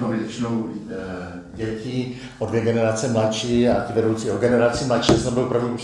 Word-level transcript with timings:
No, 0.00 0.08
většinou 0.08 0.68
e, 0.90 1.56
děti 1.56 2.20
o 2.38 2.46
dvě 2.46 2.60
generace 2.60 3.08
mladší 3.08 3.68
a 3.68 3.80
ty 3.80 3.92
vedoucí 3.92 4.30
o 4.30 4.38
generaci 4.38 4.84
mladší, 4.84 5.12
jsem 5.12 5.34
byl 5.34 5.42
opravdu 5.42 5.76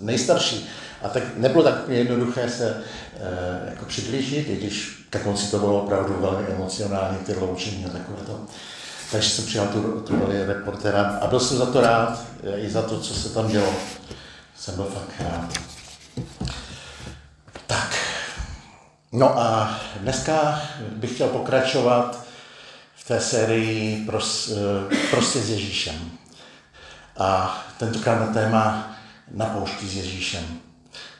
nejstarší. 0.00 0.68
A 1.02 1.08
tak 1.08 1.22
nebylo 1.36 1.64
tak 1.64 1.74
jednoduché 1.88 2.50
se 2.50 2.82
e, 3.20 3.70
jako 3.70 3.84
přiblížit, 3.84 4.48
i 4.48 4.56
když 4.56 5.06
ke 5.10 5.18
konci 5.18 5.50
to 5.50 5.58
bylo 5.58 5.82
opravdu 5.82 6.16
velmi 6.20 6.46
emocionální, 6.46 7.18
ty 7.18 7.34
loučení 7.34 7.84
a 7.84 7.88
takové 7.88 8.22
to. 8.26 8.40
Takže 9.12 9.30
jsem 9.30 9.44
přijal 9.44 9.66
tu, 9.66 10.00
tu 10.00 10.18
roli 10.18 10.46
reportera 10.46 11.18
a 11.20 11.26
byl 11.26 11.40
jsem 11.40 11.56
za 11.56 11.66
to 11.66 11.80
rád, 11.80 12.24
e, 12.42 12.60
i 12.60 12.70
za 12.70 12.82
to, 12.82 13.00
co 13.00 13.14
se 13.14 13.34
tam 13.34 13.48
dělo. 13.48 13.74
Jsem 14.56 14.74
byl 14.74 14.84
fakt 14.84 15.30
rád. 15.30 15.52
Tak, 17.66 17.96
no 19.12 19.38
a 19.38 19.80
dneska 20.00 20.62
bych 20.96 21.14
chtěl 21.14 21.28
pokračovat 21.28 22.23
té 23.08 23.20
sérii 23.20 24.08
eh, 24.08 24.96
Prostě 25.10 25.38
s 25.38 25.50
Ježíšem. 25.50 26.10
A 27.18 27.58
tentokrát 27.78 28.20
na 28.20 28.26
téma 28.26 28.90
Na 29.34 29.46
poušti 29.46 29.86
s 29.86 29.94
Ježíšem. 29.94 30.44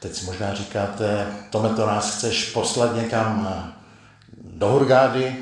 Teď 0.01 0.15
si 0.15 0.25
možná 0.25 0.55
říkáte, 0.55 1.27
Tome, 1.51 1.69
to 1.69 1.87
nás 1.87 2.17
chceš 2.17 2.51
poslat 2.51 2.97
někam 2.97 3.49
eh, 3.51 3.73
do 4.45 4.69
Hurgády, 4.69 5.37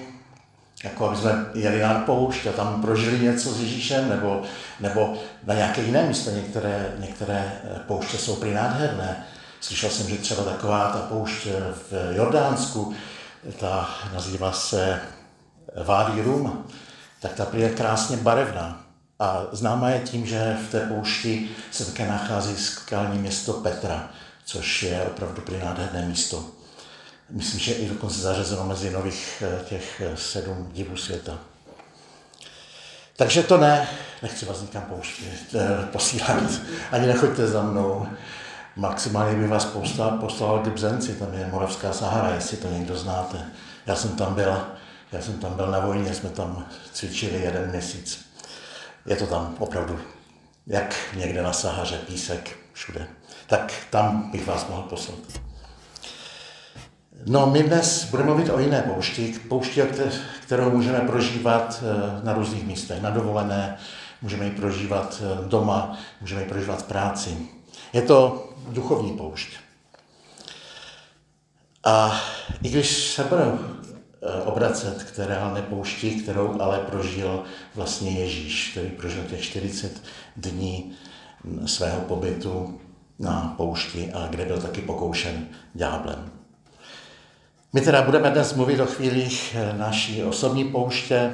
jako 0.85 1.09
aby 1.09 1.17
jsme 1.17 1.47
jeli 1.55 1.83
na 1.83 1.95
poušť 1.95 2.47
a 2.47 2.53
tam 2.53 2.83
prožili 2.83 3.19
něco 3.19 3.53
s 3.53 3.61
Ježíšem, 3.61 4.09
nebo, 4.09 4.43
nebo 4.81 5.15
na 5.47 5.55
nějaké 5.55 5.83
jiné 5.83 6.07
místo. 6.07 6.31
Některé, 6.31 6.95
některé 6.99 7.53
eh, 7.65 7.79
pouště 7.87 8.19
jsou 8.19 8.37
prý 8.37 8.55
nádherné. 8.55 9.27
Slyšel 9.61 9.91
jsem, 9.91 10.09
že 10.09 10.17
třeba 10.17 10.43
taková 10.45 10.91
ta 10.91 10.99
poušť 10.99 11.47
v 11.91 12.17
Jordánsku, 12.17 12.95
ta 13.61 13.91
nazývá 14.15 14.53
se 14.53 15.01
Vádí 15.85 16.21
Rum, 16.21 16.67
tak 17.21 17.33
ta 17.33 17.47
je 17.53 17.71
krásně 17.71 18.17
barevná. 18.17 18.85
A 19.19 19.43
známá 19.53 19.91
je 19.91 20.01
tím, 20.01 20.27
že 20.27 20.57
v 20.69 20.71
té 20.71 20.81
poušti 20.81 21.51
se 21.71 21.85
také 21.85 22.09
nachází 22.09 22.57
skalní 22.57 23.19
město 23.19 23.53
Petra, 23.53 24.11
což 24.45 24.83
je 24.83 25.03
opravdu 25.03 25.43
prý 25.43 25.59
nádherné 25.59 26.07
místo. 26.07 26.45
Myslím, 27.31 27.61
že 27.61 27.73
i 27.73 27.89
dokonce 27.89 28.21
zařazeno 28.21 28.65
mezi 28.65 28.91
nových 28.91 29.43
eh, 29.47 29.65
těch 29.65 30.01
eh, 30.01 30.17
sedm 30.17 30.71
divů 30.73 30.97
světa. 30.97 31.39
Takže 33.17 33.43
to 33.43 33.59
ne, 33.59 33.89
nechci 34.23 34.47
vás 34.47 34.63
nikam 34.63 34.83
pouštět, 34.83 35.55
eh, 35.55 35.87
posílat, 35.87 36.43
ani 36.93 37.07
nechoďte 37.07 37.47
za 37.47 37.63
mnou. 37.63 38.07
Maximálně 38.77 39.37
by 39.37 39.47
vás 39.47 39.65
poslal, 39.65 40.11
poslal 40.11 40.59
k 40.59 40.69
Bzenci, 40.69 41.15
tam 41.15 41.35
je 41.35 41.47
Moravská 41.47 41.93
Sahara, 41.93 42.35
jestli 42.35 42.57
to 42.57 42.69
někdo 42.69 42.97
znáte. 42.99 43.47
Já 43.87 43.97
jsem 43.97 44.17
tam 44.17 44.35
byl 44.35 44.67
já 45.13 45.23
jsem 45.23 45.39
tam 45.39 45.55
byl 45.55 45.67
na 45.67 45.79
vojně, 45.79 46.15
jsme 46.15 46.31
tam 46.31 46.67
cvičili 46.93 47.41
jeden 47.43 47.71
měsíc. 47.71 48.27
Je 49.07 49.17
to 49.17 49.27
tam 49.27 49.57
opravdu 49.59 50.01
jak 50.67 50.97
někde 51.17 51.43
na 51.43 51.53
Sahaře, 51.53 51.99
písek, 51.99 52.59
všude. 52.73 53.07
Tak 53.47 53.73
tam 53.91 54.31
bych 54.31 54.47
vás 54.47 54.69
mohl 54.69 54.83
poslat. 54.83 55.19
No, 57.27 57.47
my 57.47 57.63
dnes 57.63 58.05
budeme 58.05 58.31
mluvit 58.31 58.51
o 58.51 58.59
jiné 58.59 58.83
poušti, 58.83 59.35
poušti, 59.49 59.83
kterou 60.43 60.71
můžeme 60.71 61.01
prožívat 61.01 61.83
eh, 61.83 62.25
na 62.25 62.33
různých 62.33 62.65
místech, 62.65 63.03
na 63.03 63.11
dovolené, 63.11 63.77
můžeme 64.23 64.45
ji 64.45 64.51
prožívat 64.51 65.23
eh, 65.23 65.49
doma, 65.49 65.99
můžeme 66.21 66.43
ji 66.43 66.49
prožívat 66.49 66.83
v 66.83 66.87
práci. 66.87 67.39
Je 67.93 68.03
to 68.03 68.49
duchovní 68.69 69.13
poušť. 69.13 69.51
A 71.85 72.21
i 72.63 72.69
když 72.69 73.11
se 73.11 73.25
budeme 73.25 73.59
obracet 74.45 75.03
k 75.03 75.17
té 75.17 75.27
reálné 75.27 75.63
poušti, 75.63 76.11
kterou 76.11 76.61
ale 76.61 76.79
prožil 76.79 77.43
vlastně 77.75 78.11
Ježíš, 78.11 78.71
který 78.71 78.89
prožil 78.89 79.25
těch 79.25 79.43
40 79.43 80.03
dní 80.37 80.93
svého 81.67 82.01
pobytu 82.01 82.81
na 83.19 83.55
poušti 83.57 84.13
a 84.13 84.27
kde 84.27 84.45
byl 84.45 84.61
taky 84.61 84.81
pokoušen 84.81 85.47
ďáblem. 85.75 86.31
My 87.73 87.81
teda 87.81 88.03
budeme 88.03 88.31
dnes 88.31 88.55
mluvit 88.55 88.81
o 88.81 88.87
chvílích 88.87 89.57
eh, 89.59 89.79
naší 89.79 90.25
osobní 90.25 90.65
pouště, 90.65 91.33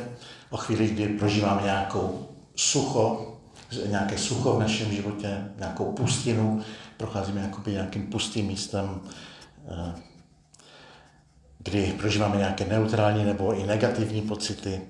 o 0.50 0.56
chvílích, 0.56 0.92
kdy 0.92 1.08
prožíváme 1.08 1.62
nějakou 1.62 2.28
sucho, 2.56 3.34
nějaké 3.86 4.18
sucho 4.18 4.52
v 4.52 4.60
našem 4.60 4.92
životě, 4.92 5.44
nějakou 5.58 5.92
pustinu, 5.92 6.62
procházíme 6.96 7.52
nějakým 7.66 8.06
pustým 8.06 8.46
místem, 8.46 9.00
eh, 9.68 10.07
kdy 11.68 11.94
prožíváme 11.98 12.36
nějaké 12.36 12.64
neutrální 12.64 13.24
nebo 13.24 13.54
i 13.54 13.66
negativní 13.66 14.22
pocity, 14.22 14.80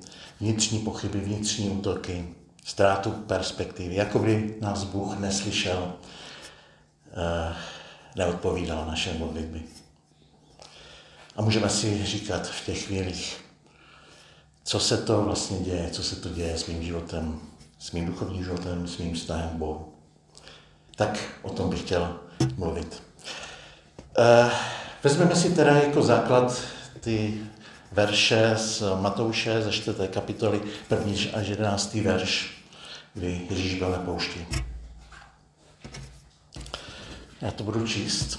vnitřní 0.40 0.78
pochyby, 0.78 1.20
vnitřní 1.20 1.70
útoky, 1.70 2.28
ztrátu 2.64 3.10
perspektivy, 3.10 3.94
jako 3.94 4.18
by 4.18 4.54
nás 4.60 4.84
Bůh 4.84 5.18
neslyšel, 5.18 5.92
eh, 7.12 7.54
neodpovídal 8.16 8.86
naše 8.86 9.14
modlitby. 9.14 9.62
A 11.36 11.42
můžeme 11.42 11.68
si 11.68 12.06
říkat 12.06 12.46
v 12.46 12.66
těch 12.66 12.84
chvílích, 12.84 13.44
co 14.64 14.80
se 14.80 14.98
to 14.98 15.22
vlastně 15.22 15.58
děje, 15.58 15.90
co 15.90 16.02
se 16.02 16.16
to 16.16 16.28
děje 16.28 16.58
s 16.58 16.66
mým 16.66 16.82
životem, 16.82 17.40
s 17.78 17.92
mým 17.92 18.06
duchovním 18.06 18.44
životem, 18.44 18.88
s 18.88 18.98
mým 18.98 19.14
vztahem 19.14 19.50
Bohu. 19.58 19.92
Tak 20.96 21.18
o 21.42 21.50
tom 21.50 21.70
bych 21.70 21.80
chtěl 21.80 22.20
mluvit. 22.56 23.02
Uh, 24.18 24.52
Vezmeme 25.04 25.36
si 25.36 25.50
teda 25.50 25.76
jako 25.76 26.02
základ 26.02 26.62
ty 27.00 27.40
verše 27.92 28.52
z 28.56 28.82
Matouše 29.00 29.62
ze 29.62 29.72
4. 29.72 29.98
kapitoly, 30.08 30.60
1. 30.90 31.12
až 31.34 31.46
11. 31.46 31.94
verš, 31.94 32.62
kdy 33.14 33.40
Ježíš 33.50 33.74
byl 33.74 33.90
na 33.90 33.98
poušti. 33.98 34.46
Já 37.42 37.50
to 37.50 37.64
budu 37.64 37.86
číst. 37.86 38.38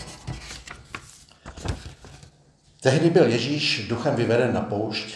Tehdy 2.81 3.09
byl 3.09 3.28
Ježíš 3.28 3.88
duchem 3.88 4.16
vyveden 4.16 4.53
na 4.53 4.62
poušť, 4.62 5.16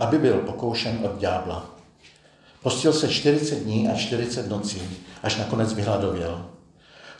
aby 0.00 0.18
byl 0.18 0.38
pokoušen 0.38 0.98
od 1.02 1.18
ďábla. 1.18 1.70
Postil 2.62 2.92
se 2.92 3.08
40 3.08 3.54
dní 3.54 3.88
a 3.88 3.96
40 3.96 4.48
nocí, 4.48 4.82
až 5.22 5.36
nakonec 5.36 5.72
vyhladověl. 5.72 6.46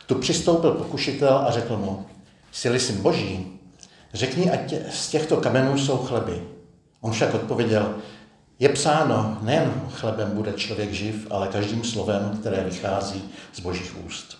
Tu 0.05 0.15
přistoupil 0.15 0.71
pokušitel 0.71 1.37
a 1.37 1.51
řekl 1.51 1.77
mu, 1.77 2.05
Jsi 2.53 2.79
syn 2.79 3.01
boží, 3.01 3.59
řekni, 4.13 4.51
ať 4.51 4.73
z 4.89 5.09
těchto 5.09 5.37
kamenů 5.37 5.77
jsou 5.77 5.97
chleby. 5.97 6.43
On 7.01 7.11
však 7.11 7.33
odpověděl, 7.33 7.95
je 8.59 8.69
psáno, 8.69 9.37
nejen 9.41 9.73
chlebem 9.91 10.31
bude 10.31 10.53
člověk 10.53 10.93
živ, 10.93 11.27
ale 11.31 11.47
každým 11.47 11.83
slovem, 11.83 12.37
které 12.39 12.63
vychází 12.63 13.23
z 13.53 13.59
božích 13.59 14.05
úst. 14.05 14.37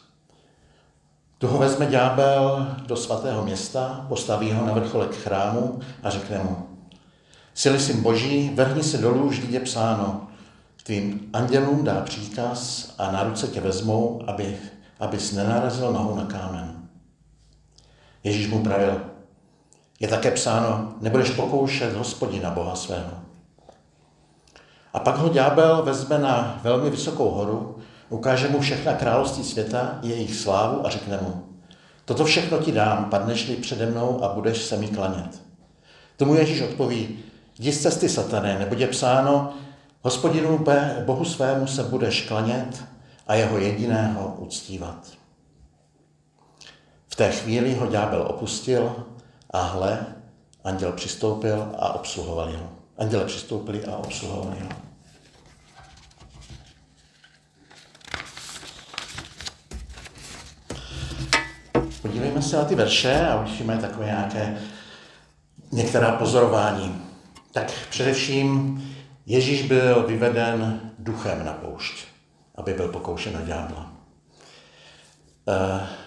Tu 1.38 1.47
ho 1.47 1.57
vezme 1.57 1.85
ďábel 1.85 2.68
do 2.88 2.96
svatého 2.96 3.46
města, 3.46 4.06
postaví 4.09 4.51
ho 4.51 4.66
na 4.66 4.74
vrcholek 4.74 5.16
chrámu 5.16 5.80
a 6.03 6.09
řekne 6.09 6.38
mu, 6.38 6.68
Sily 7.53 7.80
syn 7.80 8.01
boží, 8.01 8.51
vrhni 8.56 8.84
se 8.84 8.97
dolů, 8.97 9.30
vždyť 9.30 9.51
je 9.51 9.59
psáno, 9.59 10.28
tvým 10.84 11.30
andělům 11.34 11.84
dá 11.84 12.01
příkaz 12.01 12.94
a 12.97 13.12
na 13.12 13.24
ruce 13.24 13.47
tě 13.47 13.62
vezmou, 13.62 14.22
aby, 14.28 14.57
abys 15.00 15.31
nenarazil 15.31 15.94
nohou 15.94 16.16
na 16.16 16.25
kámen. 16.25 16.82
Ježíš 18.23 18.47
mu 18.47 18.63
pravil, 18.63 19.01
je 20.00 20.07
také 20.07 20.31
psáno, 20.31 20.94
nebudeš 21.01 21.29
pokoušet 21.29 21.94
hospodina 21.94 22.50
Boha 22.50 22.75
svého. 22.75 23.11
A 24.94 25.00
pak 25.00 25.17
ho 25.17 25.29
ďábel 25.29 25.84
vezme 25.84 26.17
na 26.19 26.59
velmi 26.63 26.89
vysokou 26.89 27.29
horu, 27.29 27.78
ukáže 28.09 28.50
mu 28.50 28.59
všechna 28.59 28.94
království 28.94 29.44
světa, 29.44 30.00
jejich 30.03 30.35
slávu 30.35 30.85
a 30.85 30.89
řekne 30.89 31.19
mu, 31.22 31.44
toto 32.06 32.25
všechno 32.25 32.57
ti 32.57 32.72
dám, 32.72 33.06
padneš-li 33.06 33.56
přede 33.56 33.85
mnou 33.85 34.23
a 34.23 34.33
budeš 34.33 34.62
se 34.62 34.78
mi 34.78 34.88
klanět. 34.88 35.41
Tomu 36.17 36.35
Ježíš 36.35 36.62
odpoví, 36.62 37.19
jdi 37.59 37.72
z 37.72 37.81
cesty 37.81 38.09
satané, 38.09 38.59
nebo 38.59 38.75
je 38.75 38.88
psáno, 38.88 39.53
hospodinu 40.01 40.66
Bohu 41.06 41.25
svému 41.25 41.68
se 41.68 41.83
budeš 41.83 42.21
klanět 42.21 42.83
a 43.27 43.36
jeho 43.36 43.57
jediného 43.57 44.36
uctívat. 44.38 45.22
V 47.13 47.15
té 47.15 47.31
chvíli 47.31 47.75
ho 47.75 47.88
ďábel 47.88 48.21
opustil 48.21 49.06
a 49.50 49.62
hle, 49.62 50.06
anděl 50.63 50.92
přistoupil 50.92 51.75
a 51.80 51.94
obsluhoval 51.94 52.51
ho. 52.51 52.69
Anděle 52.98 53.25
přistoupili 53.25 53.86
a 53.86 53.98
obsluhovali 53.98 54.60
ho. 54.60 54.69
Podívejme 62.01 62.42
se 62.42 62.57
na 62.57 62.65
ty 62.65 62.75
verše 62.75 63.27
a 63.27 63.42
uvidíme 63.42 63.77
takové 63.77 64.06
nějaké 64.06 64.57
některá 65.71 66.12
pozorování. 66.12 67.01
Tak 67.51 67.71
především 67.89 68.81
Ježíš 69.25 69.68
byl 69.68 70.04
vyveden 70.07 70.92
duchem 71.00 71.45
na 71.45 71.54
poušť, 71.54 72.07
aby 72.56 72.74
byl 72.74 72.88
pokoušen 72.88 73.33
na 73.33 73.42
ďábla. 73.42 73.94
Uh, 75.48 76.02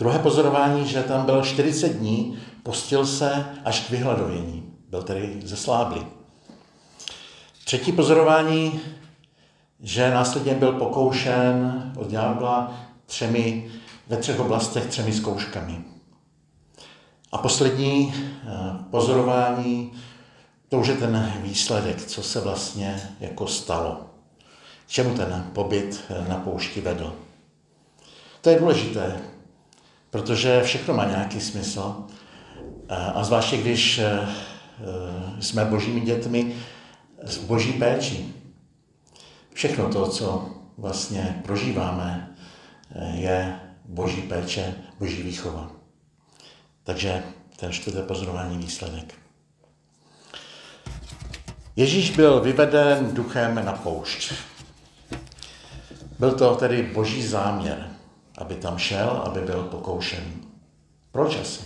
Druhé 0.00 0.18
pozorování, 0.18 0.88
že 0.88 1.02
tam 1.02 1.26
byl 1.26 1.42
40 1.42 1.88
dní, 1.88 2.38
postil 2.62 3.06
se 3.06 3.46
až 3.64 3.80
k 3.80 3.90
vyhladovění. 3.90 4.72
Byl 4.88 5.02
tedy 5.02 5.40
zesláblý. 5.44 6.06
Třetí 7.64 7.92
pozorování, 7.92 8.80
že 9.80 10.10
následně 10.10 10.54
byl 10.54 10.72
pokoušen 10.72 11.92
od 11.96 12.06
ďábla 12.06 12.74
třemi, 13.06 13.70
ve 14.08 14.16
třech 14.16 14.40
oblastech 14.40 14.86
třemi 14.86 15.12
zkouškami. 15.12 15.84
A 17.32 17.38
poslední 17.38 18.14
eh, 18.14 18.48
pozorování, 18.90 19.92
to 20.68 20.78
už 20.78 20.88
je 20.88 20.96
ten 20.96 21.32
výsledek, 21.42 22.04
co 22.04 22.22
se 22.22 22.40
vlastně 22.40 23.10
jako 23.20 23.46
stalo. 23.46 24.00
K 24.86 24.90
čemu 24.90 25.16
ten 25.16 25.50
pobyt 25.52 26.04
eh, 26.08 26.28
na 26.28 26.36
poušti 26.36 26.80
vedl. 26.80 27.12
To 28.40 28.50
je 28.50 28.58
důležité, 28.58 29.20
protože 30.10 30.62
všechno 30.62 30.94
má 30.94 31.04
nějaký 31.04 31.40
smysl. 31.40 31.94
Eh, 32.88 32.96
a 32.96 33.24
zvláště 33.24 33.56
když 33.56 34.00
jsme 35.40 35.64
božími 35.64 36.00
dětmi 36.00 36.54
s 37.22 37.38
boží 37.38 37.72
péči. 37.72 38.34
Všechno 39.54 39.88
to, 39.88 40.08
co 40.08 40.50
vlastně 40.78 41.40
prožíváme, 41.44 42.34
je 43.14 43.60
boží 43.84 44.22
péče, 44.22 44.74
boží 44.98 45.22
výchova. 45.22 45.70
Takže 46.84 47.22
ten 47.56 47.72
čtvrté 47.72 48.02
pozorování 48.02 48.58
výsledek. 48.58 49.14
Ježíš 51.76 52.10
byl 52.10 52.40
vyveden 52.40 53.14
duchem 53.14 53.64
na 53.64 53.72
poušť. 53.72 54.32
Byl 56.18 56.32
to 56.32 56.54
tedy 56.54 56.82
boží 56.82 57.26
záměr, 57.26 57.90
aby 58.40 58.54
tam 58.54 58.78
šel, 58.78 59.22
aby 59.24 59.40
byl 59.40 59.62
pokoušen. 59.62 60.24
Proč 61.12 61.36
asi? 61.36 61.60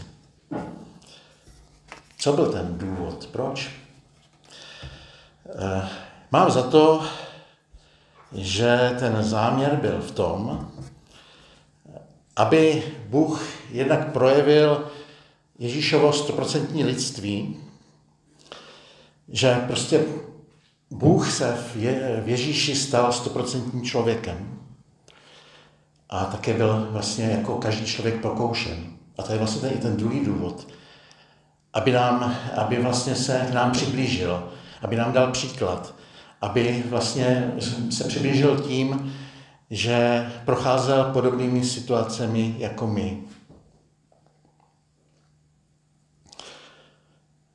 Co 2.19 2.33
byl 2.33 2.53
ten 2.53 2.79
důvod? 2.79 3.27
Proč? 3.33 3.71
Eh, 5.49 5.89
mám 6.31 6.51
za 6.51 6.63
to, 6.63 7.05
že 8.33 8.97
ten 8.99 9.23
záměr 9.23 9.77
byl 9.77 10.01
v 10.01 10.11
tom, 10.11 10.71
aby 12.37 12.83
Bůh 13.09 13.43
jednak 13.71 14.13
projevil 14.13 14.91
Ježíšovo 15.59 16.13
stoprocentní 16.13 16.85
lidství, 16.85 17.57
že 19.29 19.55
prostě 19.67 20.05
Bůh 20.91 21.31
se 21.31 21.59
v 21.75 22.29
Ježíši 22.29 22.77
stal 22.77 23.13
stoprocentním 23.13 23.85
člověkem 23.85 24.54
a 26.15 26.25
také 26.25 26.55
byl 26.55 26.89
vlastně 26.91 27.25
jako 27.25 27.57
každý 27.59 27.87
člověk 27.87 28.21
pokoušen. 28.21 28.77
A 29.19 29.23
to 29.23 29.33
je 29.33 29.39
vlastně 29.39 29.61
ten, 29.61 29.79
i 29.79 29.81
ten 29.81 29.97
druhý 29.97 30.25
důvod, 30.25 30.69
aby, 31.73 31.93
nám, 31.93 32.35
aby 32.57 32.83
vlastně 32.83 33.15
se 33.15 33.47
k 33.51 33.55
nám 33.55 33.73
přiblížil, 33.73 34.49
aby 34.83 34.97
nám 34.97 35.13
dal 35.13 35.33
příklad, 35.33 35.95
aby 36.41 36.85
vlastně 36.91 37.53
se 37.91 38.05
přiblížil 38.05 38.59
tím, 38.59 39.15
že 39.71 40.29
procházel 40.45 41.05
podobnými 41.05 41.65
situacemi 41.65 42.55
jako 42.59 42.87
my. 42.87 43.23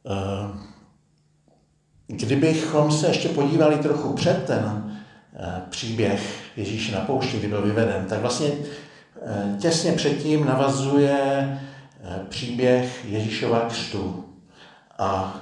Eh, 0.06 0.70
kdybychom 2.08 2.92
se 2.92 3.08
ještě 3.08 3.30
podívali 3.30 3.78
trochu 3.78 4.14
před 4.14 4.44
ten 4.46 4.96
eh, 5.34 5.62
příběh 5.70 6.49
Ježíše 6.60 6.96
na 6.96 7.02
poušti, 7.02 7.38
kdy 7.38 7.48
byl 7.48 7.62
vyveden, 7.62 8.06
tak 8.10 8.20
vlastně 8.20 8.48
eh, 8.48 9.56
těsně 9.60 9.92
předtím 9.92 10.46
navazuje 10.46 11.60
příběh 12.30 13.06
Ježíšova 13.10 13.60
křtu. 13.60 14.26
A 15.00 15.40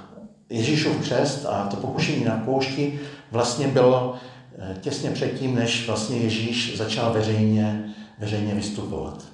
Ježíšův 0.49 0.97
křest 1.01 1.45
a 1.45 1.67
to 1.67 1.75
pokušení 1.77 2.25
na 2.25 2.41
poušti 2.45 2.99
vlastně 3.31 3.67
bylo 3.67 4.15
těsně 4.81 5.11
předtím, 5.11 5.55
než 5.55 5.87
vlastně 5.87 6.17
Ježíš 6.17 6.77
začal 6.77 7.13
veřejně, 7.13 7.93
veřejně 8.19 8.55
vystupovat. 8.55 9.25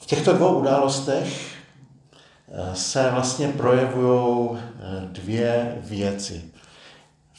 V 0.00 0.06
těchto 0.06 0.32
dvou 0.32 0.58
událostech 0.58 1.60
se 2.74 3.10
vlastně 3.10 3.48
projevují 3.48 4.50
eh, 4.52 5.06
dvě 5.06 5.78
věci. 5.80 6.42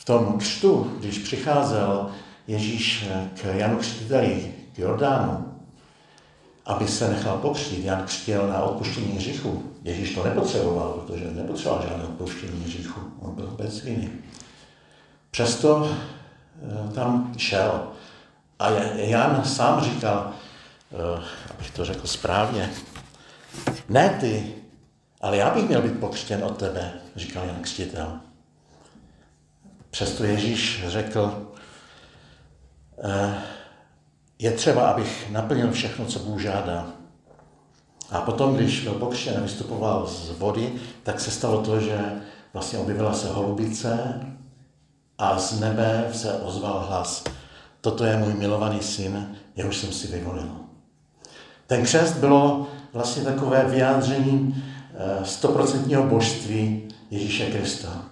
V 0.01 0.05
tom 0.05 0.37
křtu, 0.37 0.97
když 0.99 1.17
přicházel 1.17 2.09
Ježíš 2.47 3.05
eh, 3.09 3.29
k 3.41 3.45
Janu 3.45 3.77
Křtiteli, 3.77 4.53
k 4.75 4.79
Jordánu, 4.79 5.53
aby 6.65 6.87
se 6.87 7.09
nechal 7.09 7.37
pokřtít, 7.37 7.85
Jan 7.85 8.03
křtil 8.05 8.47
na 8.47 8.63
odpuštění 8.63 9.11
hříchu. 9.11 9.63
Ježíš 9.83 10.15
to 10.15 10.23
nepotřeboval, 10.23 10.91
protože 10.91 11.31
nepotřeboval 11.31 11.87
žádné 11.89 12.03
odpuštění 12.03 12.63
hříchu. 12.63 12.99
On 13.19 13.35
byl 13.35 13.47
bez 13.57 13.83
viny. 13.83 14.09
Přesto 15.31 15.89
eh, 15.89 16.93
tam 16.93 17.33
šel. 17.37 17.87
A 18.59 18.69
Jan 18.95 19.45
sám 19.45 19.83
říkal, 19.83 20.31
abych 21.55 21.71
to 21.71 21.85
řekl 21.85 22.07
správně, 22.07 22.69
ne 23.89 24.17
ty, 24.19 24.55
ale 25.21 25.37
já 25.37 25.49
bych 25.49 25.67
měl 25.67 25.81
být 25.81 25.99
pokřtěn 25.99 26.43
od 26.43 26.57
tebe, 26.57 26.93
říkal 27.15 27.45
Jan 27.45 27.61
Křtitel. 27.61 28.19
Přesto 29.91 30.23
Ježíš 30.23 30.83
řekl, 30.87 31.47
eh, 33.03 33.35
je 34.39 34.51
třeba, 34.51 34.89
abych 34.89 35.29
naplnil 35.31 35.71
všechno, 35.71 36.05
co 36.05 36.19
Bůh 36.19 36.41
žádá. 36.41 36.87
A 38.11 38.21
potom, 38.21 38.55
když 38.55 38.83
byl 38.83 38.93
pokřtěn 38.93 39.37
a 39.37 39.41
vystupoval 39.41 40.07
z 40.07 40.29
vody, 40.29 40.73
tak 41.03 41.19
se 41.19 41.31
stalo 41.31 41.61
to, 41.61 41.79
že 41.79 41.99
vlastně 42.53 42.79
objevila 42.79 43.13
se 43.13 43.29
holubice 43.29 44.21
a 45.17 45.39
z 45.39 45.59
nebe 45.59 46.09
se 46.13 46.33
ozval 46.33 46.85
hlas. 46.87 47.23
Toto 47.81 48.05
je 48.05 48.17
můj 48.17 48.33
milovaný 48.33 48.81
syn, 48.81 49.35
jehož 49.55 49.77
jsem 49.77 49.91
si 49.91 50.07
vyvolil. 50.07 50.55
Ten 51.67 51.83
křest 51.83 52.17
bylo 52.17 52.67
vlastně 52.93 53.23
takové 53.23 53.65
vyjádření 53.65 54.63
Eh, 55.03 55.25
stoprocentního 55.25 56.03
božství 56.03 56.87
Ježíše 57.11 57.51
Krista. 57.51 58.05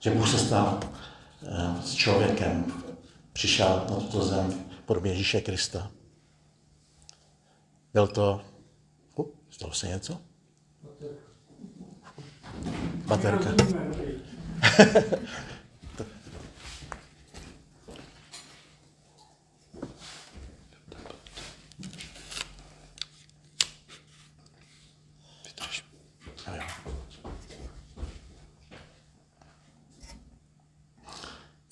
Že 0.00 0.10
Bůh 0.10 0.28
se 0.28 0.38
stal 0.38 0.80
eh, 1.42 1.82
s 1.82 1.94
člověkem, 1.94 2.72
přišel 3.32 3.86
na 3.90 3.96
tuto 3.96 4.24
zem 4.24 4.50
v 4.50 4.82
podobě 4.82 5.12
Ježíše 5.12 5.40
Krista. 5.40 5.90
Byl 7.94 8.06
to... 8.06 8.40
Uh, 9.14 9.26
stalo 9.50 9.72
se 9.72 9.88
něco? 9.88 10.20
Baterka. 13.06 13.50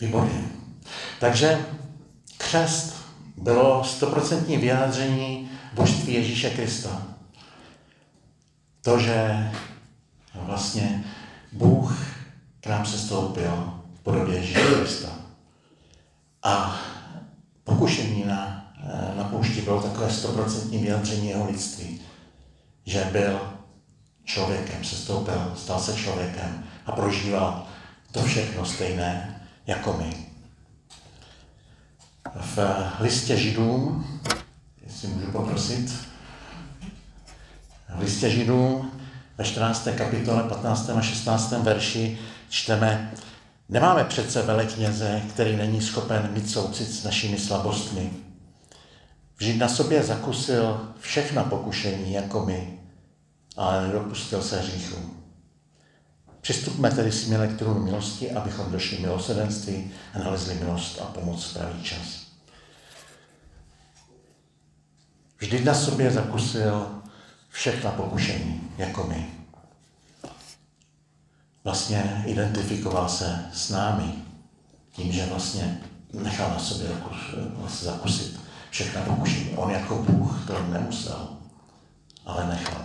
Výborně. 0.00 0.44
Takže 1.20 1.66
křest 2.38 2.94
bylo 3.36 3.84
stoprocentní 3.84 4.56
vyjádření 4.56 5.50
božství 5.72 6.14
Ježíše 6.14 6.50
Krista. 6.50 7.02
To, 8.82 8.98
že 8.98 9.50
vlastně 10.34 11.04
Bůh 11.52 11.98
k 12.60 12.66
nám 12.66 12.86
se 12.86 12.98
stoupil 12.98 13.72
v 13.94 14.00
podobě 14.00 14.36
Ježíše 14.36 14.74
Krista. 14.74 15.08
A 16.42 16.80
pokušení 17.64 18.24
na, 18.24 18.72
na 19.16 19.24
poušti 19.24 19.60
bylo 19.60 19.82
takové 19.82 20.10
stoprocentní 20.10 20.78
vyjádření 20.78 21.28
jeho 21.28 21.46
lidství, 21.46 22.00
že 22.86 23.08
byl 23.12 23.40
člověkem, 24.24 24.84
se 24.84 24.96
stoupil, 24.96 25.52
stal 25.56 25.80
se 25.80 25.94
člověkem 25.94 26.64
a 26.86 26.92
prožíval 26.92 27.66
to 28.12 28.22
všechno 28.22 28.64
stejné, 28.64 29.37
jako 29.68 29.92
my. 29.92 30.16
V 32.34 32.58
listě 33.00 33.36
Židům, 33.36 34.06
jestli 34.86 35.08
můžu 35.08 35.32
poprosit, 35.32 35.94
v 37.96 38.00
listě 38.00 38.30
Židům 38.30 39.00
ve 39.38 39.44
14. 39.44 39.88
kapitole 39.96 40.42
15. 40.42 40.90
a 40.90 41.00
16. 41.00 41.52
verši 41.52 42.18
čteme, 42.48 43.12
nemáme 43.68 44.04
přece 44.04 44.42
velekněze, 44.42 45.22
který 45.30 45.56
není 45.56 45.82
schopen 45.82 46.30
mít 46.32 46.50
soucit 46.50 46.88
s 46.88 47.04
našimi 47.04 47.38
slabostmi. 47.38 48.10
Vždyť 49.36 49.58
na 49.58 49.68
sobě 49.68 50.02
zakusil 50.02 50.94
všechna 51.00 51.44
pokušení 51.44 52.12
jako 52.12 52.46
my, 52.46 52.78
ale 53.56 53.86
nedopustil 53.86 54.42
se 54.42 54.60
hříchu. 54.60 55.17
Přistupme 56.40 56.90
tedy 56.90 57.12
směle 57.12 57.48
k 57.48 57.58
trůnu 57.58 57.84
milosti, 57.84 58.32
abychom 58.32 58.72
došli 58.72 58.98
milosedenství 58.98 59.90
a 60.14 60.18
nalezli 60.18 60.54
milost 60.54 61.00
a 61.00 61.04
pomoc 61.04 61.44
v 61.44 61.54
pravý 61.54 61.82
čas. 61.82 62.28
Vždy 65.38 65.64
na 65.64 65.74
sobě 65.74 66.10
zakusil 66.10 67.02
všechna 67.50 67.90
pokušení, 67.90 68.70
jako 68.78 69.04
my. 69.04 69.26
vlastně 71.64 72.22
identifikoval 72.26 73.08
se 73.08 73.44
s 73.52 73.70
námi 73.70 74.14
tím, 74.92 75.12
že 75.12 75.26
vlastně 75.26 75.80
nechal 76.12 76.50
na 76.50 76.58
sobě 76.58 76.88
vlastně 77.30 77.90
zakusit 77.90 78.40
všechna 78.70 79.02
pokušení. 79.02 79.50
On 79.56 79.70
jako 79.70 79.94
Bůh 79.94 80.44
to 80.46 80.62
nemusel, 80.62 81.28
ale 82.26 82.46
nechal. 82.46 82.84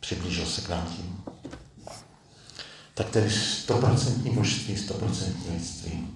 Přiblížil 0.00 0.46
se 0.46 0.60
k 0.60 0.68
nám 0.68 0.86
tím. 0.96 1.15
Tak 2.96 3.10
tedy 3.10 3.30
stoprocentní 3.30 4.30
božství, 4.30 4.76
stoprocentní 4.76 5.54
lidství. 5.54 6.08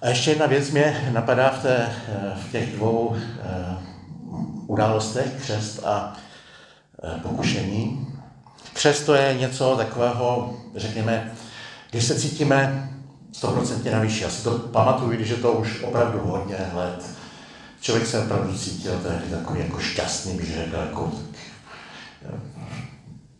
A 0.00 0.08
ještě 0.08 0.30
jedna 0.30 0.46
věc 0.46 0.70
mě 0.70 1.10
napadá 1.12 1.50
v, 1.50 1.62
té, 1.62 1.94
v 2.36 2.52
těch 2.52 2.76
dvou 2.76 3.16
eh, 3.16 3.76
událostech, 4.66 5.32
křest 5.42 5.84
a 5.84 6.16
eh, 7.04 7.20
pokušení. 7.22 8.06
Křest 8.72 9.06
to 9.06 9.14
je 9.14 9.34
něco 9.38 9.76
takového, 9.76 10.56
řekněme, 10.76 11.32
když 11.90 12.04
se 12.04 12.20
cítíme 12.20 12.90
stoprocentně 13.32 13.90
na 13.90 14.00
výši. 14.00 14.22
Já 14.22 14.30
si 14.30 14.44
to 14.44 14.58
pamatuju, 14.58 15.10
když 15.10 15.28
je 15.28 15.36
to 15.36 15.52
už 15.52 15.82
opravdu 15.82 16.18
hodně 16.18 16.56
let. 16.74 17.04
Člověk 17.80 18.06
se 18.06 18.24
opravdu 18.24 18.58
cítil 18.58 18.98
tehdy 18.98 19.30
takový 19.30 19.60
jako 19.60 19.78
šťastný, 19.78 20.36
bych 20.36 20.54
řekl, 20.54 20.76
jako 20.76 21.12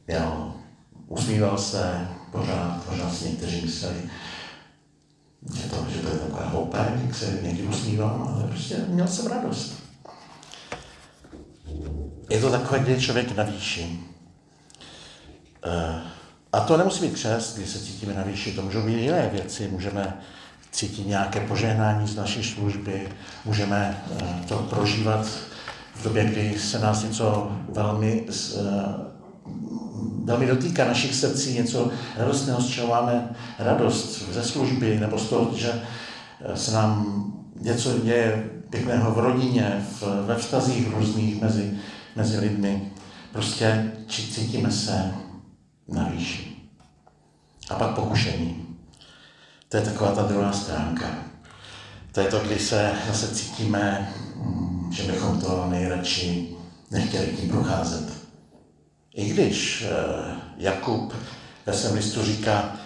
jo, 0.09 0.55
usmíval 1.13 1.59
se 1.59 2.09
pořád, 2.31 2.85
pořád 2.89 3.15
si 3.15 3.25
někteří 3.25 3.61
mysleli, 3.61 3.97
že 5.55 5.63
to, 5.63 5.87
že 5.91 5.99
to 5.99 6.09
je 6.09 6.15
takové 6.15 6.47
hloupé, 6.47 7.01
jak 7.05 7.15
se 7.15 7.39
někdy 7.43 7.63
usmívám, 7.63 8.33
ale 8.35 8.49
prostě 8.49 8.77
měl 8.89 9.09
jsem 9.09 9.27
radost. 9.27 9.75
Je 12.31 12.41
to 12.41 12.51
takové, 12.51 12.79
kdy 12.79 13.01
člověk 13.01 13.37
na 13.37 13.45
výši. 13.45 14.01
Uh, 15.67 16.01
a 16.53 16.61
to 16.61 16.77
nemusí 16.77 17.07
být 17.07 17.15
křest, 17.15 17.57
když 17.57 17.69
se 17.69 17.81
cítíme 17.81 18.15
na 18.15 18.23
výši, 18.23 18.53
to 18.53 18.63
můžou 18.63 18.83
být 18.83 19.01
jiné 19.01 19.31
věci. 19.33 19.69
Můžeme 19.69 20.19
cítit 20.71 21.07
nějaké 21.07 21.41
požehnání 21.41 22.09
z 22.09 22.17
naší 22.17 22.45
služby, 22.45 23.09
můžeme 23.45 24.05
eh, 24.21 24.47
to 24.49 24.59
prožívat 24.59 25.27
v 25.95 26.03
době, 26.05 26.25
kdy 26.25 26.59
se 26.59 26.79
nás 26.79 27.03
něco 27.03 27.53
velmi, 27.69 28.25
eh, 28.29 29.12
velmi 30.25 30.47
dotýká 30.47 30.85
našich 30.85 31.15
srdcí, 31.15 31.55
něco 31.55 31.91
radostného, 32.17 32.61
z 32.61 32.69
čeho 32.69 32.87
máme 32.87 33.29
radost 33.59 34.33
ze 34.33 34.43
služby, 34.43 35.01
nebo 35.01 35.19
z 35.19 35.29
toho, 35.29 35.51
že 35.57 35.73
eh, 36.41 36.57
se 36.57 36.73
nám 36.73 37.25
něco 37.61 37.99
děje 37.99 38.51
pěkného 38.71 39.11
v 39.11 39.19
rodině, 39.19 39.87
v, 40.01 40.27
ve 40.27 40.37
vztazích 40.37 40.95
různých 40.95 41.43
mezi, 41.43 41.79
mezi 42.17 42.41
lidmi. 42.41 42.93
Prostě 43.33 43.93
cítíme 44.09 44.71
se 44.71 45.15
na 45.89 46.09
výši. 46.09 46.57
A 47.71 47.75
pak 47.75 47.95
pokušení. 47.95 48.67
To 49.69 49.77
je 49.77 49.83
taková 49.83 50.13
ta 50.13 50.23
druhá 50.23 50.53
stránka. 50.53 51.07
To 52.13 52.21
je 52.21 52.27
to, 52.27 52.39
když 52.39 52.63
se 52.63 52.93
zase 53.09 53.35
cítíme, 53.35 54.13
mm, 54.37 54.93
že 54.93 55.13
bychom 55.13 55.41
to 55.41 55.67
nejradši 55.71 56.57
nechtěli 56.91 57.27
tím 57.27 57.49
procházet. 57.49 58.22
I 59.15 59.29
když 59.29 59.83
eh, 59.83 60.35
Jakub 60.57 61.15
ve 61.67 61.73
svém 61.73 61.95
listu 61.95 62.25
říká, 62.25 62.77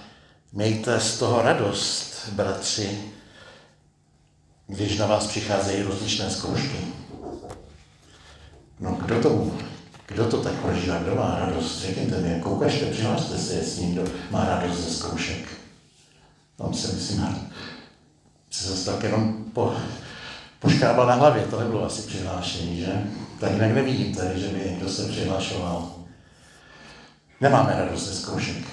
mějte 0.53 1.01
z 1.01 1.19
toho 1.19 1.43
radost, 1.43 2.29
bratři, 2.33 2.99
když 4.67 4.99
na 4.99 5.07
vás 5.07 5.27
přicházejí 5.27 5.83
rozličné 5.83 6.31
zkoušky. 6.31 6.79
No 8.81 8.99
kdo 9.01 9.23
to 9.23 9.51
kdo 10.07 10.25
to 10.25 10.43
tak 10.43 10.53
prožívá, 10.53 10.99
kdo 10.99 11.15
má 11.15 11.39
radost? 11.41 11.81
Řekněte 11.81 12.21
mi, 12.21 12.33
jako 12.33 12.51
ukažte, 12.51 12.87
přihlašte 12.87 13.39
se, 13.39 13.55
jestli 13.55 13.87
někdo 13.87 14.05
má 14.31 14.45
radost 14.45 14.79
ze 14.79 14.95
zkoušek. 14.95 15.49
Tam 16.57 16.75
se 16.75 16.93
myslím, 16.93 17.51
se 18.51 18.69
zase 18.69 18.91
tak 18.91 19.03
jenom 19.03 19.45
po, 19.53 19.75
poškábal 20.59 21.07
na 21.07 21.15
hlavě, 21.15 21.43
to 21.43 21.61
nebylo 21.61 21.85
asi 21.85 22.03
přihlášení, 22.03 22.81
že? 22.81 23.05
Tak 23.41 23.53
jinak 23.53 23.73
nevidím 23.73 24.15
tady, 24.15 24.41
že 24.41 24.49
by 24.49 24.71
někdo 24.71 24.89
se 24.89 25.09
přihlašoval. 25.09 25.96
Nemáme 27.41 27.75
radost 27.79 28.07
ze 28.07 28.15
zkoušek. 28.15 28.65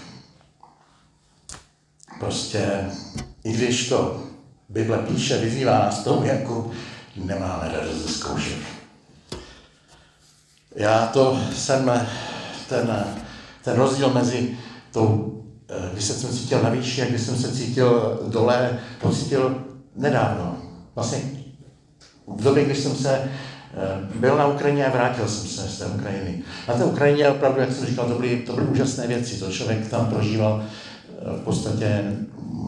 Prostě, 2.20 2.90
i 3.44 3.54
když 3.54 3.90
to 3.90 4.24
Bible 4.70 4.98
píše, 4.98 5.38
vyzývá 5.38 5.80
nás 5.80 6.04
tomu, 6.04 6.26
jako 6.26 6.72
nemáme 7.16 7.72
radost 7.72 7.98
ze 7.98 8.14
zkoušek. 8.14 8.58
Já 10.76 11.08
to 11.08 11.40
jsem 11.56 12.08
ten, 12.70 13.06
ten 13.64 13.76
rozdíl 13.76 14.10
mezi 14.10 14.58
tou, 14.92 15.42
eh, 15.70 15.90
když 15.94 16.04
jsem 16.04 16.16
se 16.16 16.34
cítil 16.34 16.62
na 16.62 16.70
výši 16.70 17.02
a 17.02 17.06
když 17.06 17.22
jsem 17.22 17.38
se 17.38 17.52
cítil 17.52 18.20
dole, 18.28 18.80
pocítil 19.02 19.66
nedávno. 19.96 20.58
Vlastně 20.96 21.22
v 22.28 22.44
době, 22.44 22.66
když 22.66 22.78
jsem 22.78 22.96
se 22.96 23.32
byl 24.16 24.38
na 24.38 24.48
Ukrajině 24.48 24.86
a 24.86 24.92
vrátil 24.92 25.28
jsem 25.28 25.48
se 25.48 25.62
z 25.62 25.80
té 25.80 25.86
Ukrajiny. 25.86 26.44
Na 26.68 26.74
té 26.74 26.84
Ukrajině 26.84 27.30
opravdu, 27.30 27.60
jak 27.60 27.72
jsem 27.72 27.86
říkal, 27.86 28.08
to 28.08 28.16
byly, 28.16 28.38
to 28.38 28.54
byly 28.54 28.68
úžasné 28.68 29.08
věci. 29.08 29.40
To 29.40 29.52
člověk 29.52 29.88
tam 29.90 30.06
prožíval 30.06 30.64
eh, 30.64 31.38
v 31.38 31.44
podstatě 31.44 32.04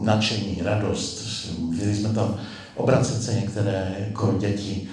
nadšení, 0.02 0.58
radost. 0.64 1.26
Viděli 1.70 1.94
jsme 1.94 2.08
tam 2.08 2.36
obracet 2.74 3.22
se 3.22 3.34
některé 3.34 3.94
jako 3.98 4.34
děti 4.38 4.88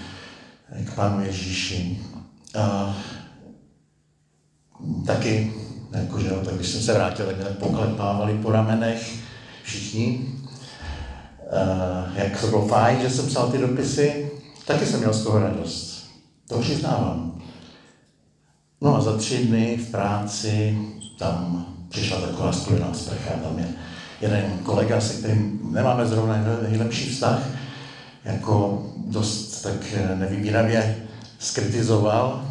k 0.85 0.95
Pánu 0.95 1.23
Ježíši. 1.25 1.99
A 2.59 2.95
taky, 5.05 5.53
jakože, 5.91 6.29
tak 6.29 6.53
když 6.53 6.67
jsem 6.67 6.81
se 6.81 6.93
vrátil, 6.93 7.25
tak 7.25 7.35
mě 7.35 7.45
poklepávali 7.45 8.33
po 8.33 8.51
ramenech 8.51 9.13
všichni. 9.63 10.25
A 11.51 12.05
jak 12.15 12.41
to 12.41 12.47
bylo 12.47 12.67
fajn, 12.67 13.01
že 13.01 13.09
jsem 13.09 13.27
psal 13.27 13.51
ty 13.51 13.57
dopisy, 13.57 14.31
taky 14.65 14.85
jsem 14.85 14.99
měl 14.99 15.13
z 15.13 15.23
toho 15.23 15.39
radost. 15.39 15.92
To 16.47 16.59
přiznávám. 16.59 17.41
No 18.81 18.95
a 18.95 19.01
za 19.01 19.17
tři 19.17 19.45
dny 19.45 19.77
v 19.77 19.91
práci 19.91 20.77
tam 21.17 21.65
přišla 21.89 22.21
taková 22.21 22.51
studená 22.51 22.93
sprcha, 22.93 23.33
tam 23.43 23.59
je 23.59 23.67
jeden 24.21 24.59
kolega, 24.63 25.01
se 25.01 25.13
kterým 25.13 25.59
nemáme 25.71 26.05
zrovna 26.05 26.45
nejlepší 26.69 27.09
vztah, 27.09 27.39
jako 28.25 28.85
dost 29.07 29.61
tak 29.61 29.93
nevybíravě 30.15 31.07
skritizoval, 31.39 32.45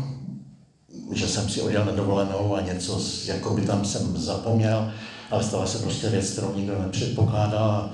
že 1.12 1.28
jsem 1.28 1.48
si 1.48 1.60
odjel 1.60 1.84
na 1.84 1.92
dovolenou 1.92 2.56
a 2.56 2.60
něco, 2.60 3.00
jako 3.24 3.54
by 3.54 3.62
tam 3.62 3.84
jsem 3.84 4.16
zapomněl, 4.16 4.92
ale 5.30 5.42
stala 5.42 5.66
se 5.66 5.78
prostě 5.78 6.08
věc, 6.08 6.30
kterou 6.30 6.54
nikdo 6.54 6.82
nepředpokládal. 6.82 7.90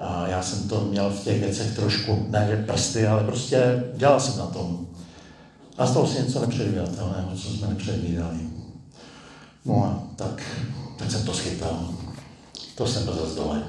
A 0.00 0.28
já 0.28 0.42
jsem 0.42 0.68
to 0.68 0.80
měl 0.80 1.10
v 1.10 1.24
těch 1.24 1.40
věcech 1.40 1.76
trošku, 1.76 2.26
ne 2.28 2.64
prsty, 2.66 3.06
ale 3.06 3.24
prostě 3.24 3.84
dělal 3.96 4.20
jsem 4.20 4.38
na 4.38 4.46
tom. 4.46 4.86
A 5.82 5.86
stalo 5.86 6.06
se 6.06 6.22
něco 6.22 6.40
nepředvídatelného, 6.40 7.36
co 7.36 7.50
jsme 7.50 7.66
nepředvídali. 7.68 8.38
No 9.64 9.84
a 9.84 10.02
tak, 10.16 10.42
tak 10.96 11.10
jsem 11.10 11.24
to 11.24 11.34
schytal. 11.34 11.94
To 12.74 12.86
jsem 12.86 13.04
byl 13.04 13.14
zase 13.14 13.34
dole. 13.34 13.62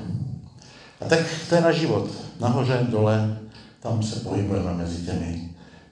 A 1.02 1.06
tak 1.06 1.20
to 1.50 1.56
je 1.56 1.62
na 1.62 1.72
život. 1.72 2.10
Nahoře, 2.40 2.88
dole, 2.90 3.38
tam 3.80 4.04
se 4.04 4.20
pohybujeme 4.20 4.74
mezi 4.74 5.06
těmi 5.06 5.50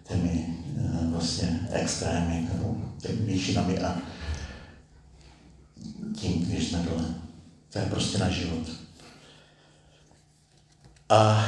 těmi 0.07 0.57
eh, 0.77 1.07
vlastně 1.07 1.59
extrémy, 1.71 2.47
těmi 3.01 3.15
výšinami 3.15 3.79
a 3.79 3.97
tím, 6.15 6.45
když 6.45 6.69
jsme 6.69 6.79
dole. 6.79 7.05
To 7.69 7.79
je 7.79 7.85
prostě 7.85 8.17
na 8.17 8.29
život. 8.29 8.69
A 11.09 11.45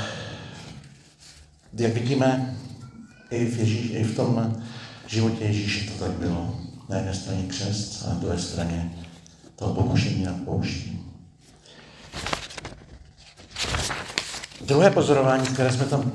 jak 1.74 1.94
vidíme, 1.94 2.58
i 3.34 3.46
v, 3.46 3.60
Ježíš, 3.60 3.92
i 3.94 4.04
v 4.04 4.16
tom 4.16 4.62
životě 5.08 5.44
Ježíše 5.44 5.92
to 5.92 6.06
tak 6.06 6.12
bylo. 6.12 6.56
Na 6.90 6.98
jedné 6.98 7.14
straně 7.14 7.44
křest 7.48 8.06
a 8.06 8.10
na 8.10 8.16
druhé 8.16 8.40
straně 8.40 8.94
to 9.56 9.68
pokušení 9.68 10.24
na 10.24 10.36
pouští. 10.46 11.00
Druhé 14.66 14.92
pozorování, 14.92 15.48
které 15.48 15.72
jsme 15.72 15.86
tam 15.86 16.12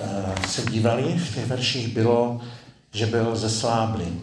Eh, 0.00 0.48
se 0.48 0.62
dívali 0.70 1.02
v 1.02 1.34
těch 1.34 1.46
verších, 1.46 1.88
bylo, 1.88 2.40
že 2.92 3.06
byl 3.06 3.36
zesláblý 3.36 4.20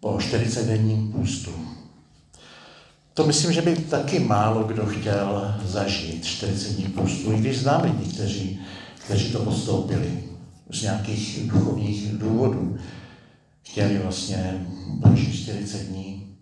po 0.00 0.18
40 0.20 0.66
denním 0.66 1.12
půstu. 1.12 1.50
To 3.14 3.26
myslím, 3.26 3.52
že 3.52 3.62
by 3.62 3.76
taky 3.76 4.18
málo 4.18 4.64
kdo 4.64 4.86
chtěl 4.86 5.54
zažít 5.64 6.24
40 6.24 6.72
dní 6.72 6.84
půstu, 6.84 7.32
i 7.32 7.36
když 7.36 7.58
znám 7.58 7.82
lidi, 7.82 8.12
kteří, 8.12 8.60
kteří 9.04 9.32
to 9.32 9.38
postoupili 9.38 10.22
z 10.72 10.82
nějakých 10.82 11.50
duchovních 11.50 12.18
důvodů. 12.18 12.78
Chtěli 13.62 13.98
vlastně 13.98 14.66
prožít 15.02 15.34
40 15.34 15.78
dní. 15.78 16.36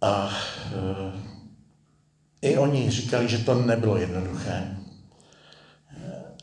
A 0.00 0.30
e, 0.32 1.20
i 2.42 2.58
oni 2.58 2.90
říkali, 2.90 3.28
že 3.28 3.38
to 3.38 3.62
nebylo 3.62 3.96
jednoduché 3.96 4.80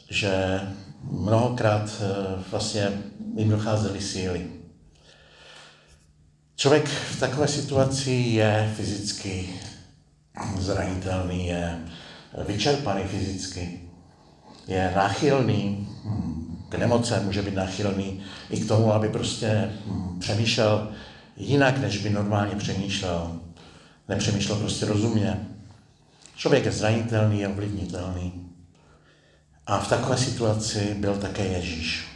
že 0.10 0.62
mnohokrát 1.03 2.01
eh, 2.01 2.44
vlastně 2.51 2.91
jim 3.36 3.50
docházely 3.50 4.01
síly. 4.01 4.48
Člověk 6.56 6.88
v 6.88 7.20
takové 7.20 7.48
situaci 7.48 8.12
je 8.12 8.74
fyzicky 8.77 9.50
zranitelný, 10.60 11.48
je 11.48 11.79
vyčerpaný 12.48 13.03
fyzicky, 13.03 13.87
je 14.68 14.94
náchylný 14.96 15.88
k 16.70 16.76
nemocem, 16.76 17.26
může 17.26 17.42
být 17.42 17.56
náchylný 17.56 18.22
i 18.50 18.60
k 18.60 18.68
tomu, 18.68 18.94
aby 18.94 19.10
prostě 19.10 19.72
přemýšlel 20.20 20.92
jinak, 21.38 21.78
než 21.78 21.98
by 21.98 22.10
normálně 22.10 22.56
přemýšlel. 22.56 23.40
Nepřemýšlel 24.08 24.58
prostě 24.58 24.86
rozumně. 24.86 25.48
Člověk 26.36 26.66
je 26.66 26.72
zranitelný, 26.72 27.40
je 27.40 27.48
ovlivnitelný. 27.48 28.34
A 29.68 29.80
v 29.80 29.90
takové 29.90 30.18
situaci 30.18 30.96
byl 31.00 31.18
také 31.18 31.46
Ježíš. 31.46 32.08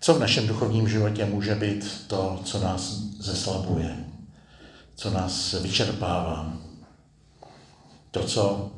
Co 0.00 0.14
v 0.14 0.20
našem 0.20 0.46
duchovním 0.46 0.88
životě 0.88 1.24
může 1.24 1.54
být 1.54 2.04
to, 2.06 2.40
co 2.44 2.60
nás 2.60 2.92
zeslabuje, 3.18 3.96
co 4.94 5.10
nás 5.10 5.52
vyčerpává, 5.52 6.52
to, 8.10 8.24
co 8.24 8.70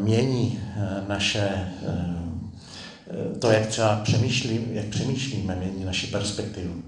mění 0.00 0.60
eh, 0.76 1.04
naše, 1.08 1.48
eh, 1.86 3.38
to, 3.38 3.50
jak 3.50 3.66
třeba 3.66 3.96
přemýšlím, 3.96 4.66
jak 4.70 4.86
přemýšlíme, 4.86 5.56
mění 5.56 5.84
naši 5.84 6.06
perspektivu. 6.06 6.82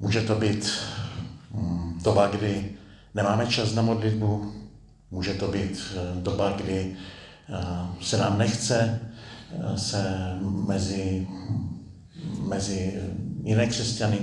Může 0.00 0.20
to 0.20 0.34
být 0.34 0.70
hm, 1.54 2.00
doba, 2.04 2.26
kdy 2.26 2.72
nemáme 3.14 3.46
čas 3.46 3.74
na 3.74 3.82
modlitbu, 3.82 4.52
může 5.10 5.34
to 5.34 5.48
být 5.48 5.96
doba, 6.14 6.50
kdy 6.50 6.96
se 8.00 8.16
nám 8.18 8.38
nechce 8.38 9.00
se 9.76 10.32
mezi, 10.66 11.28
mezi 12.48 13.02
jiné 13.44 13.66
křesťany, 13.66 14.18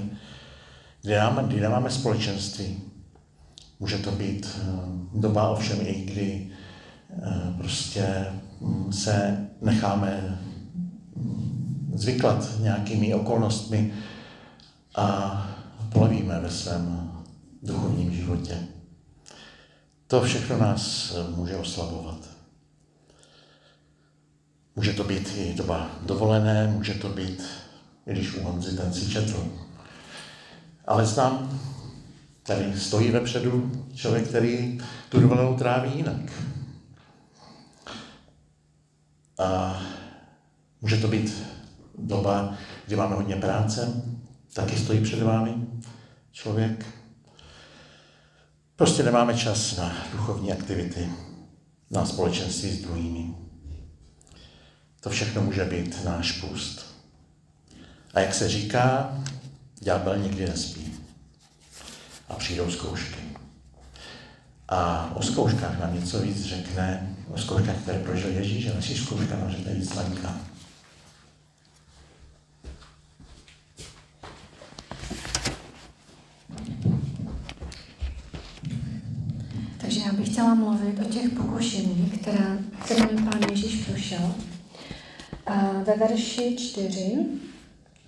kdy, 1.02 1.16
máme, 1.18 1.44
kdy 1.44 1.62
nemáme 1.62 1.90
společenství. 1.90 2.85
Může 3.80 3.98
to 3.98 4.12
být 4.12 4.50
eh, 4.58 4.66
doba 5.14 5.50
ovšem 5.50 5.78
i 5.82 5.94
kdy 6.06 6.52
eh, 7.10 7.54
prostě 7.58 8.26
hm, 8.62 8.92
se 8.92 9.48
necháme 9.62 10.40
hm, 11.16 11.92
zvyklat 11.96 12.60
nějakými 12.60 13.14
okolnostmi 13.14 13.94
a 14.96 15.42
polevíme 15.94 16.40
ve 16.40 16.52
svém 16.52 17.12
duchovním 17.64 18.14
životě. 18.14 18.58
To 20.08 20.22
všechno 20.22 20.58
nás 20.58 21.14
může 21.36 21.58
oslabovat. 21.58 22.36
Může 24.76 24.94
to 24.94 25.04
být 25.04 25.34
i 25.38 25.54
doba 25.54 25.90
dovolené, 26.06 26.68
může 26.68 26.94
to 26.94 27.10
být, 27.10 27.44
i 28.08 28.12
když 28.12 28.34
u 28.34 28.44
Honzy 28.44 28.78
ten 28.78 28.94
si 28.94 29.10
četl. 29.10 29.46
Ale 30.88 31.06
znám, 31.06 31.60
tady 32.46 32.80
stojí 32.80 33.12
vepředu 33.12 33.72
člověk, 33.96 34.28
který 34.28 34.80
tu 35.10 35.20
dovolenou 35.20 35.56
tráví 35.56 35.92
jinak. 35.96 36.32
A 39.40 39.82
může 40.82 40.98
to 40.98 41.08
být 41.08 41.44
doba, 41.98 42.58
kdy 42.86 42.96
máme 42.96 43.16
hodně 43.16 43.36
práce, 43.36 44.04
taky 44.54 44.78
stojí 44.78 45.02
před 45.02 45.24
vámi 45.24 45.56
člověk. 46.32 46.86
Prostě 48.76 49.04
nemáme 49.04 49.38
čas 49.38 49.78
na 49.78 49.94
duchovní 50.12 50.52
aktivity, 50.52 51.10
na 51.92 52.06
společenství 52.06 52.72
s 52.72 52.82
druhými. 52.82 53.36
To 55.00 55.10
všechno 55.10 55.42
může 55.42 55.66
být 55.66 56.06
náš 56.06 56.32
půst. 56.32 56.86
A 58.14 58.20
jak 58.20 58.34
se 58.34 58.50
říká, 58.50 59.18
ďábel 59.80 60.18
nikdy 60.18 60.46
nespí. 60.46 60.85
A 62.30 62.34
přijdou 62.34 62.72
zkoušky. 62.72 63.20
A 64.70 65.12
o 65.16 65.22
zkouškách 65.24 65.80
nám 65.80 65.96
něco 65.96 66.20
víc 66.20 66.46
řekne, 66.46 67.16
o 67.34 67.38
zkouškách, 67.38 67.76
které 67.76 68.00
prožil 68.00 68.30
Ježíš, 68.30 68.68
a 68.68 68.74
naši 68.74 68.96
zkouška 68.96 69.36
nám 69.36 69.52
řekne 69.52 69.74
víc 69.74 69.96
Lenka. 69.96 70.36
Takže 79.78 80.00
já 80.00 80.14
bych 80.14 80.30
chtěla 80.30 80.56
mluvit 80.56 81.00
o 81.00 81.10
těch 81.10 81.30
pokušeních, 81.30 82.22
které, 82.22 82.58
kterými 82.86 83.22
pán 83.22 83.42
Ježíš 83.50 83.86
prošel 83.86 84.36
a 85.46 85.72
ve 85.72 85.96
verši 85.96 86.56
4, 86.60 87.26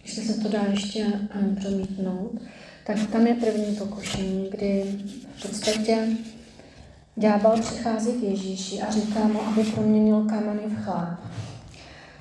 když 0.01 0.13
se 0.13 0.33
to 0.33 0.49
dá 0.49 0.61
ještě 0.61 1.05
um, 1.05 1.55
promítnout, 1.55 2.41
tak 2.87 3.07
tam 3.11 3.27
je 3.27 3.35
první 3.35 3.75
pokušení, 3.75 4.49
kdy 4.51 4.99
v 5.35 5.41
podstatě 5.41 6.07
ďábel 7.15 7.61
přichází 7.61 8.11
k 8.11 8.23
Ježíši 8.23 8.81
a 8.81 8.91
říká 8.91 9.19
mu, 9.27 9.41
aby 9.41 9.63
proměnil 9.63 10.25
kameny 10.25 10.61
v 10.67 10.83
chleb. 10.83 11.19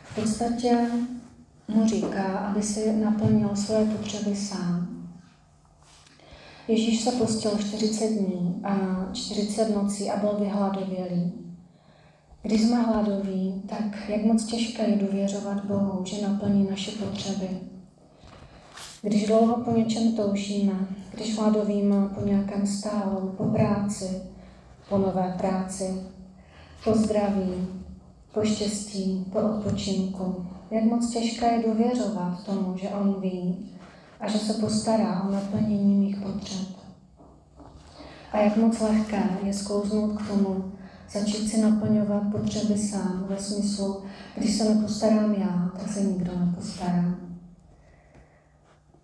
V 0.05 0.15
podstatě 0.15 0.79
mu 1.69 1.89
říká, 1.89 2.25
aby 2.25 2.63
si 2.63 2.93
naplnil 2.93 3.57
svoje 3.57 3.85
potřeby 3.85 4.37
sám. 4.37 5.09
Ježíš 6.69 7.01
se 7.01 7.13
postil 7.13 7.59
40 7.59 8.09
dní 8.09 8.61
a 8.65 9.07
40 9.13 9.75
nocí 9.75 10.11
a 10.11 10.17
byl 10.17 10.37
vyhladovělý. 10.41 11.33
Když 12.43 12.63
jsme 12.63 12.83
hladoví, 12.83 13.63
tak 13.69 14.09
jak 14.09 14.25
moc 14.25 14.45
těžké 14.45 14.91
je 14.91 14.97
důvěřovat 14.97 15.65
Bohu, 15.65 16.05
že 16.05 16.29
naplní 16.29 16.71
naše 16.71 16.91
potřeby. 16.91 17.49
Když 19.07 19.27
dlouho 19.27 19.57
po 19.57 19.71
něčem 19.71 20.13
toužíme, 20.13 20.73
když 21.15 21.39
hladovíme 21.39 22.09
po 22.15 22.27
nějakém 22.27 22.67
stálu, 22.67 23.35
po 23.37 23.45
práci, 23.45 24.23
po 24.89 24.99
nové 24.99 25.35
práci, 25.39 26.03
po 26.85 26.95
zdraví, 26.95 27.67
po 28.35 28.45
štěstí, 28.45 29.25
po 29.33 29.39
odpočinku, 29.39 30.47
jak 30.71 30.85
moc 30.85 31.11
těžké 31.11 31.47
je 31.47 31.63
důvěřovat 31.69 32.45
tomu, 32.47 32.77
že 32.77 32.89
On 32.89 33.21
ví 33.21 33.71
a 34.21 34.29
že 34.29 34.39
se 34.39 34.53
postará 34.53 35.23
o 35.23 35.33
naplnění 35.33 35.95
mých 35.95 36.17
potřeb. 36.21 36.69
A 38.33 38.39
jak 38.39 38.57
moc 38.57 38.81
lehké 38.81 39.23
je 39.43 39.53
sklouznout 39.53 40.23
k 40.23 40.29
tomu, 40.29 40.73
začít 41.13 41.49
si 41.49 41.61
naplňovat 41.61 42.23
potřeby 42.33 42.79
sám 42.79 43.27
ve 43.29 43.39
smyslu, 43.39 44.03
když 44.37 44.55
se 44.55 44.75
nepostarám 44.75 45.35
já, 45.35 45.71
tak 45.79 45.93
se 45.93 46.01
nikdo 46.01 46.33
nepostará. 46.39 47.26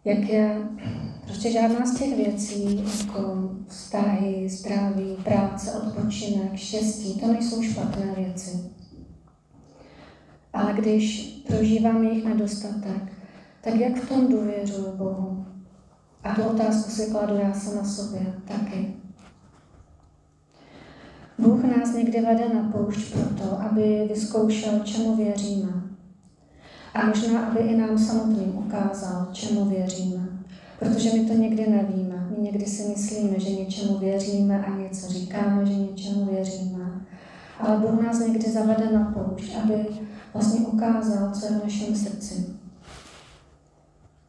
Jak 0.05 0.19
je 0.19 0.69
prostě 1.27 1.51
žádná 1.53 1.87
z 1.87 1.99
těch 1.99 2.17
věcí, 2.17 2.85
jako 3.01 3.51
vztahy, 3.67 4.49
zdraví, 4.49 5.17
práce, 5.25 5.73
odpočinek, 5.73 6.57
štěstí, 6.57 7.21
to 7.21 7.27
nejsou 7.27 7.63
špatné 7.63 8.15
věci. 8.17 8.71
Ale 10.53 10.73
když 10.73 11.29
prožívám 11.47 12.05
jejich 12.05 12.25
nedostatek, 12.25 13.13
tak 13.61 13.75
jak 13.75 13.97
v 13.97 14.09
tom 14.09 14.29
důvěřuji 14.29 14.97
Bohu? 14.97 15.47
A 16.25 16.35
tu 16.35 16.43
otázku 16.43 16.91
si 16.91 17.11
kladu 17.11 17.37
já 17.37 17.55
se 17.55 17.77
na 17.77 17.85
sobě 17.85 18.35
taky. 18.49 18.95
Bůh 21.39 21.65
nás 21.65 21.95
někdy 21.95 22.21
vede 22.21 22.49
na 22.55 22.73
poušť 22.73 23.13
proto, 23.13 23.61
aby 23.61 24.09
vyzkoušel, 24.09 24.81
čemu 24.81 25.17
věříme. 25.17 25.82
A 26.95 27.07
možná, 27.07 27.47
aby 27.47 27.61
i 27.61 27.77
nám 27.77 27.99
samotným 27.99 28.59
ukázal, 28.59 29.29
čemu 29.33 29.65
věříme. 29.65 30.29
Protože 30.79 31.13
my 31.13 31.27
to 31.27 31.33
někdy 31.33 31.71
nevíme. 31.71 32.29
My 32.31 32.43
někdy 32.43 32.67
si 32.67 32.89
myslíme, 32.89 33.41
že 33.41 33.51
něčemu 33.51 33.99
věříme 33.99 34.65
a 34.67 34.77
něco 34.77 35.07
říkáme, 35.07 35.67
že 35.67 35.75
něčemu 35.75 36.25
věříme. 36.25 37.01
Ale 37.61 37.79
Bůh 37.79 38.03
nás 38.03 38.21
někdy 38.21 38.51
zavede 38.51 38.93
na 38.93 39.15
poušť, 39.15 39.57
aby 39.63 39.87
vlastně 40.35 40.61
ukázal, 40.61 41.31
co 41.35 41.47
je 41.47 41.53
v 41.53 41.65
našem 41.65 41.97
srdci. 41.97 42.47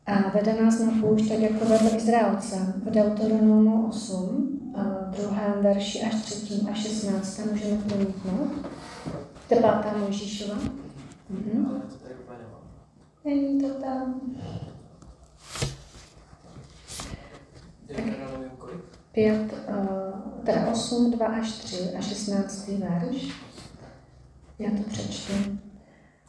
A 0.06 0.30
vede 0.30 0.64
nás 0.64 0.80
na 0.80 0.92
poušť, 1.02 1.30
tak 1.30 1.40
jako 1.40 1.66
vedl 1.66 1.98
Izraelce 1.98 2.74
v 2.86 2.92
Deuteronomu 2.92 3.88
8, 3.88 4.54
druhém 5.18 5.54
verši 5.62 6.02
až 6.02 6.16
třetím 6.16 6.70
a 6.72 6.74
šestnáctém 6.74 7.50
můžeme 7.52 7.78
promítnout. 7.78 8.50
To 9.50 9.56
pátá 9.56 9.94
Mojžíšova. 9.98 10.56
Mhm. 11.30 11.82
Není 13.26 13.62
to 13.62 13.68
tam. 13.74 14.22
Pět, 19.12 19.54
uh, 19.70 20.44
teda 20.46 20.68
8, 20.72 21.12
2 21.12 21.28
až 21.28 21.52
3 21.52 21.76
a 21.98 22.02
16. 22.02 22.68
verš. 22.68 23.32
Já 24.60 24.70
to 24.72 24.90
přečtu. 24.90 25.34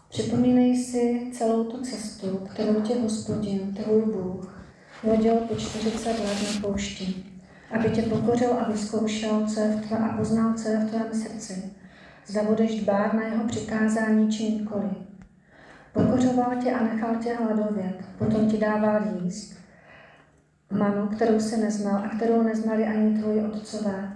Připomínej 0.09 0.77
si 0.77 1.31
celou 1.33 1.65
tu 1.65 1.83
cestu, 1.83 2.37
kterou 2.37 2.81
tě 2.81 2.95
hospodin, 2.95 3.75
tvůj 3.75 4.03
Bůh, 4.03 4.65
vodil 5.03 5.37
po 5.37 5.57
40 5.57 6.09
let 6.09 6.55
na 6.55 6.69
poušti 6.69 7.35
aby 7.75 7.91
tě 7.91 8.03
pokořil 8.03 8.53
a 8.61 8.71
vyzkoušel, 8.71 9.47
co 9.47 9.61
je 9.61 9.69
v 9.69 9.87
tvém, 9.87 10.05
a 10.05 10.17
poznal, 10.17 10.55
co 10.55 10.69
je 10.69 10.77
v 10.77 10.91
tvém 10.91 11.15
srdci. 11.15 11.73
Zda 12.27 12.43
budeš 12.43 12.81
dbát 12.81 13.13
na 13.13 13.23
jeho 13.23 13.45
přikázání 13.45 14.33
či 14.33 14.53
nikoli. 14.53 14.91
Pokořoval 15.95 16.57
tě 16.63 16.73
a 16.73 16.85
nechal 16.85 17.17
tě 17.17 17.35
hladovět, 17.35 18.05
potom 18.19 18.51
ti 18.51 18.59
dával 18.59 19.01
jíst. 19.23 19.55
manu, 20.73 21.07
kterou 21.07 21.41
si 21.41 21.57
neznal 21.61 22.05
a 22.05 22.09
kterou 22.09 22.43
neznali 22.43 22.85
ani 22.85 23.19
tvoji 23.19 23.41
otcové. 23.41 24.13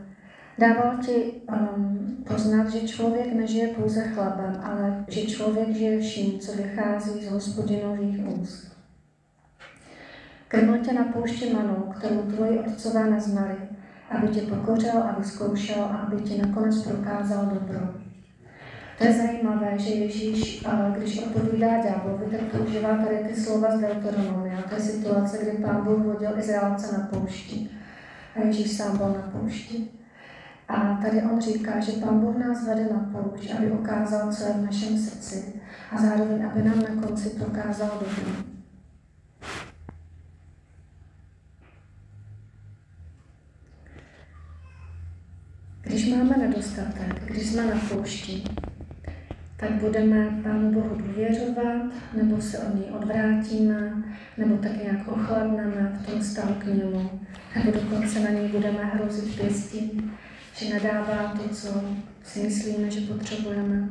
Dával 0.58 0.96
ti 1.06 1.32
um, 1.52 2.24
poznat, 2.28 2.70
že 2.70 2.88
člověk 2.88 3.32
nežije 3.32 3.68
pouze 3.68 4.02
chlebem, 4.02 4.60
ale 4.62 5.04
že 5.08 5.20
člověk 5.20 5.76
žije 5.76 6.00
vším, 6.00 6.38
co 6.38 6.52
vychází 6.52 7.24
z 7.24 7.30
hospodinových 7.30 8.26
úst. 8.26 8.76
Krmil 10.48 10.78
tě 10.78 10.92
na 10.92 11.04
poušti 11.04 11.54
manou, 11.54 11.92
kterou 11.96 12.22
tvoji 12.22 12.58
otcové 12.58 13.10
neznali, 13.10 13.56
aby 14.10 14.28
tě 14.28 14.42
pokořil 14.42 15.02
a 15.02 15.14
vyzkoušel 15.18 15.84
a 15.84 15.96
aby 15.96 16.22
ti 16.22 16.42
nakonec 16.42 16.82
prokázal 16.82 17.46
dobro. 17.46 18.07
To 18.98 19.04
je 19.04 19.12
zajímavé, 19.12 19.78
že 19.78 19.90
Ježíš, 19.90 20.66
když 20.96 21.18
odpovídá 21.18 21.82
ďáblovi, 21.82 22.26
tak 22.30 22.40
používá 22.40 22.96
tady 22.96 23.16
ty 23.16 23.40
slova 23.40 23.76
z 23.76 23.80
Deuteronomia. 23.80 24.62
To 24.62 24.74
je 24.74 24.80
situace, 24.80 25.38
kdy 25.42 25.64
pán 25.64 25.84
Bůh 25.84 25.98
vodil 25.98 26.38
Izraelce 26.38 26.98
na 26.98 27.06
poušti. 27.06 27.70
A 28.36 28.40
Ježíš 28.40 28.76
sám 28.76 28.96
byl 28.96 29.06
na 29.06 29.40
poušti. 29.40 29.88
A 30.68 30.98
tady 31.02 31.22
on 31.22 31.40
říká, 31.40 31.80
že 31.80 31.92
pán 31.92 32.20
Bůh 32.20 32.36
nás 32.36 32.66
vede 32.66 32.88
na 32.92 33.20
poušť, 33.20 33.50
aby 33.50 33.70
ukázal, 33.70 34.32
co 34.32 34.44
je 34.44 34.52
v 34.52 34.64
našem 34.64 34.98
srdci 34.98 35.62
a 35.92 36.02
zároveň, 36.02 36.46
aby 36.46 36.62
nám 36.62 36.78
na 36.78 37.02
konci 37.06 37.30
prokázal 37.30 37.88
dobro. 37.88 38.32
Když 45.82 46.14
máme 46.14 46.36
nedostatek, 46.36 47.24
když 47.24 47.46
jsme 47.46 47.66
na 47.66 47.80
poušti, 47.88 48.44
tak 49.60 49.70
budeme 49.70 50.40
Pánu 50.42 50.72
Bohu 50.72 50.96
důvěřovat, 50.96 51.82
nebo 52.16 52.40
se 52.40 52.58
od 52.58 52.74
něj 52.74 52.84
odvrátíme, 52.90 54.02
nebo 54.36 54.56
tak 54.56 54.82
nějak 54.82 55.08
ochladneme 55.08 56.00
v 56.00 56.06
tom 56.06 56.22
stavu 56.22 56.54
k 56.54 56.64
němu, 56.64 57.10
nebo 57.56 57.70
dokonce 57.70 58.20
na 58.20 58.30
něj 58.30 58.48
budeme 58.48 58.84
hrozit 58.84 59.40
pěstí, 59.40 60.10
že 60.54 60.74
nedává 60.74 61.34
to, 61.36 61.48
co 61.48 61.84
si 62.22 62.40
myslíme, 62.40 62.90
že 62.90 63.00
potřebujeme. 63.00 63.88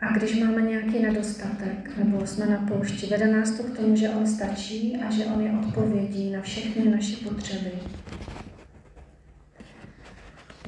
A 0.00 0.12
když 0.12 0.40
máme 0.40 0.62
nějaký 0.62 0.98
nedostatek, 0.98 1.90
nebo 1.96 2.26
jsme 2.26 2.46
na 2.46 2.56
poušti, 2.56 3.06
vede 3.06 3.26
nás 3.26 3.50
to 3.50 3.62
k 3.62 3.76
tomu, 3.76 3.96
že 3.96 4.08
On 4.10 4.26
stačí 4.26 4.96
a 4.96 5.10
že 5.10 5.24
On 5.24 5.40
je 5.40 5.52
odpovědí 5.66 6.30
na 6.30 6.40
všechny 6.40 6.88
naše 6.88 7.16
potřeby. 7.16 7.70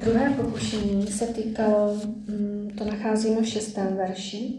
Druhé 0.05 0.31
pokušení 0.31 1.07
se 1.07 1.27
týkalo, 1.27 1.95
mm, 2.29 2.71
to 2.79 2.85
nacházíme 2.85 3.43
v 3.43 3.49
šestém 3.49 3.97
verši, 3.97 4.55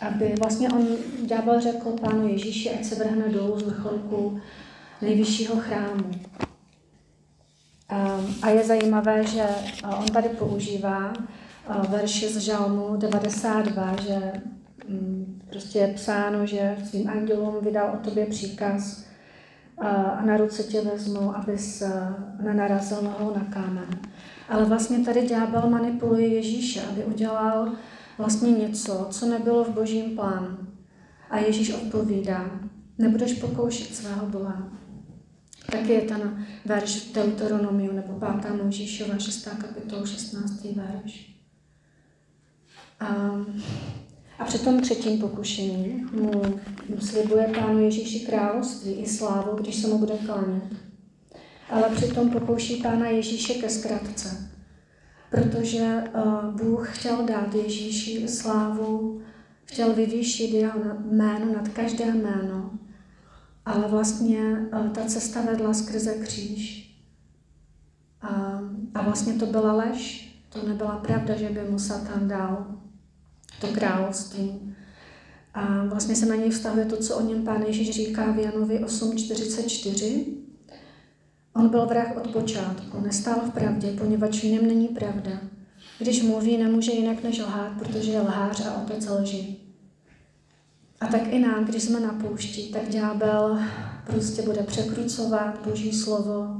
aby 0.00 0.34
vlastně 0.38 0.68
on, 0.68 0.86
ďábel 1.26 1.60
řekl 1.60 1.90
pánu 1.90 2.28
Ježíši, 2.28 2.70
ať 2.70 2.84
se 2.84 2.94
vrhne 2.94 3.28
dolů 3.28 3.58
z 3.58 3.62
vrcholku 3.62 4.40
nejvyššího 5.02 5.56
chrámu. 5.56 6.10
A 8.42 8.50
je 8.50 8.64
zajímavé, 8.64 9.24
že 9.26 9.46
on 9.98 10.06
tady 10.06 10.28
používá 10.28 11.12
verši 11.88 12.28
z 12.28 12.38
Žalmu 12.38 12.96
92, 12.96 13.96
že 14.02 14.32
mm, 14.88 15.40
prostě 15.50 15.78
je 15.78 15.94
psáno, 15.94 16.46
že 16.46 16.76
svým 16.84 17.08
andělům 17.08 17.56
vydal 17.60 17.90
o 17.94 18.04
tobě 18.04 18.26
příkaz, 18.26 19.07
a 19.80 20.22
na 20.24 20.36
ruce 20.36 20.62
tě 20.62 20.80
vezmu, 20.80 21.36
abys 21.36 21.82
nenarazil 22.42 23.02
nohou 23.02 23.34
na 23.34 23.44
kámen. 23.44 23.88
Ale 24.48 24.64
vlastně 24.64 24.98
tady 24.98 25.26
ďábel 25.26 25.70
manipuluje 25.70 26.26
Ježíše, 26.26 26.82
aby 26.82 27.04
udělal 27.04 27.72
vlastně 28.18 28.52
něco, 28.52 29.06
co 29.10 29.26
nebylo 29.26 29.64
v 29.64 29.68
božím 29.68 30.16
plánu. 30.16 30.58
A 31.30 31.38
Ježíš 31.38 31.74
odpovídá, 31.74 32.50
nebudeš 32.98 33.32
pokoušet 33.32 33.94
svého 33.94 34.26
Boha. 34.26 34.68
Taky 35.72 35.92
je 35.92 36.00
ten 36.00 36.46
verš 36.64 36.96
v 36.96 37.14
Deuteronomiu, 37.14 37.92
nebo 37.92 38.12
5. 38.40 38.62
Mojžíšova, 38.62 39.18
6. 39.18 39.48
kapitol, 39.60 40.06
16. 40.06 40.64
verš. 40.64 41.34
A 43.00 43.06
a 44.38 44.44
při 44.44 44.58
tom 44.58 44.80
třetím 44.80 45.20
pokušení 45.20 46.06
mu 46.12 47.00
slibuje 47.00 47.52
pánu 47.60 47.78
Ježíši 47.78 48.26
království 48.26 48.92
i 48.92 49.06
slávu, 49.06 49.56
když 49.56 49.76
se 49.76 49.88
mu 49.88 49.98
bude 49.98 50.14
klánět. 50.26 50.62
Ale 51.70 51.88
přitom 51.96 52.30
pokouší 52.30 52.82
pána 52.82 53.08
Ježíše 53.08 53.54
ke 53.54 53.68
zkratce, 53.68 54.50
protože 55.30 56.04
eh, 56.04 56.20
Bůh 56.62 56.98
chtěl 56.98 57.26
dát 57.26 57.54
Ježíši 57.54 58.28
slávu, 58.28 59.20
chtěl 59.64 59.94
vyvýšit 59.94 60.50
jeho 60.54 60.80
jméno 61.10 61.52
nad 61.52 61.68
každé 61.68 62.04
jméno, 62.04 62.70
ale 63.64 63.88
vlastně 63.88 64.68
eh, 64.72 64.90
ta 64.94 65.04
cesta 65.04 65.40
vedla 65.40 65.74
skrze 65.74 66.14
kříž. 66.14 66.88
A, 68.22 68.60
a 68.94 69.02
vlastně 69.02 69.32
to 69.32 69.46
byla 69.46 69.72
lež, 69.72 70.28
to 70.48 70.68
nebyla 70.68 70.96
pravda, 70.96 71.36
že 71.36 71.48
by 71.48 71.70
mu 71.70 71.78
Satan 71.78 72.28
dal 72.28 72.78
to 73.60 73.66
království. 73.66 74.74
A 75.54 75.84
vlastně 75.84 76.16
se 76.16 76.26
na 76.26 76.34
něj 76.34 76.50
vztahuje 76.50 76.84
to, 76.84 76.96
co 76.96 77.16
o 77.16 77.22
něm 77.22 77.44
pán 77.44 77.62
Ježíš 77.62 77.90
říká 77.90 78.32
v 78.32 78.38
Janovi 78.38 78.78
8.44. 78.84 80.24
On 81.54 81.68
byl 81.68 81.86
vrah 81.86 82.16
od 82.16 82.32
počátku, 82.32 83.00
nestál 83.00 83.40
v 83.40 83.50
pravdě, 83.50 83.92
poněvadž 83.98 84.40
v 84.40 84.44
něm 84.44 84.66
není 84.66 84.88
pravda. 84.88 85.30
Když 85.98 86.22
mluví, 86.22 86.56
nemůže 86.56 86.92
jinak 86.92 87.22
než 87.22 87.38
lhát, 87.38 87.72
protože 87.78 88.12
je 88.12 88.20
lhář 88.20 88.66
a 88.66 88.82
otec 88.82 89.06
lži. 89.06 89.56
A 91.00 91.06
tak 91.06 91.26
i 91.26 91.38
nám, 91.38 91.64
když 91.64 91.82
jsme 91.82 92.00
na 92.00 92.12
poušti, 92.12 92.62
tak 92.72 92.88
ďábel 92.88 93.58
prostě 94.06 94.42
bude 94.42 94.62
překrucovat 94.62 95.66
Boží 95.66 95.92
slovo, 95.92 96.56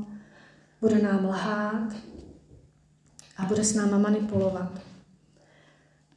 bude 0.80 1.02
nám 1.02 1.24
lhát 1.24 1.92
a 3.37 3.44
bude 3.44 3.64
s 3.64 3.74
náma 3.74 3.98
manipulovat. 3.98 4.88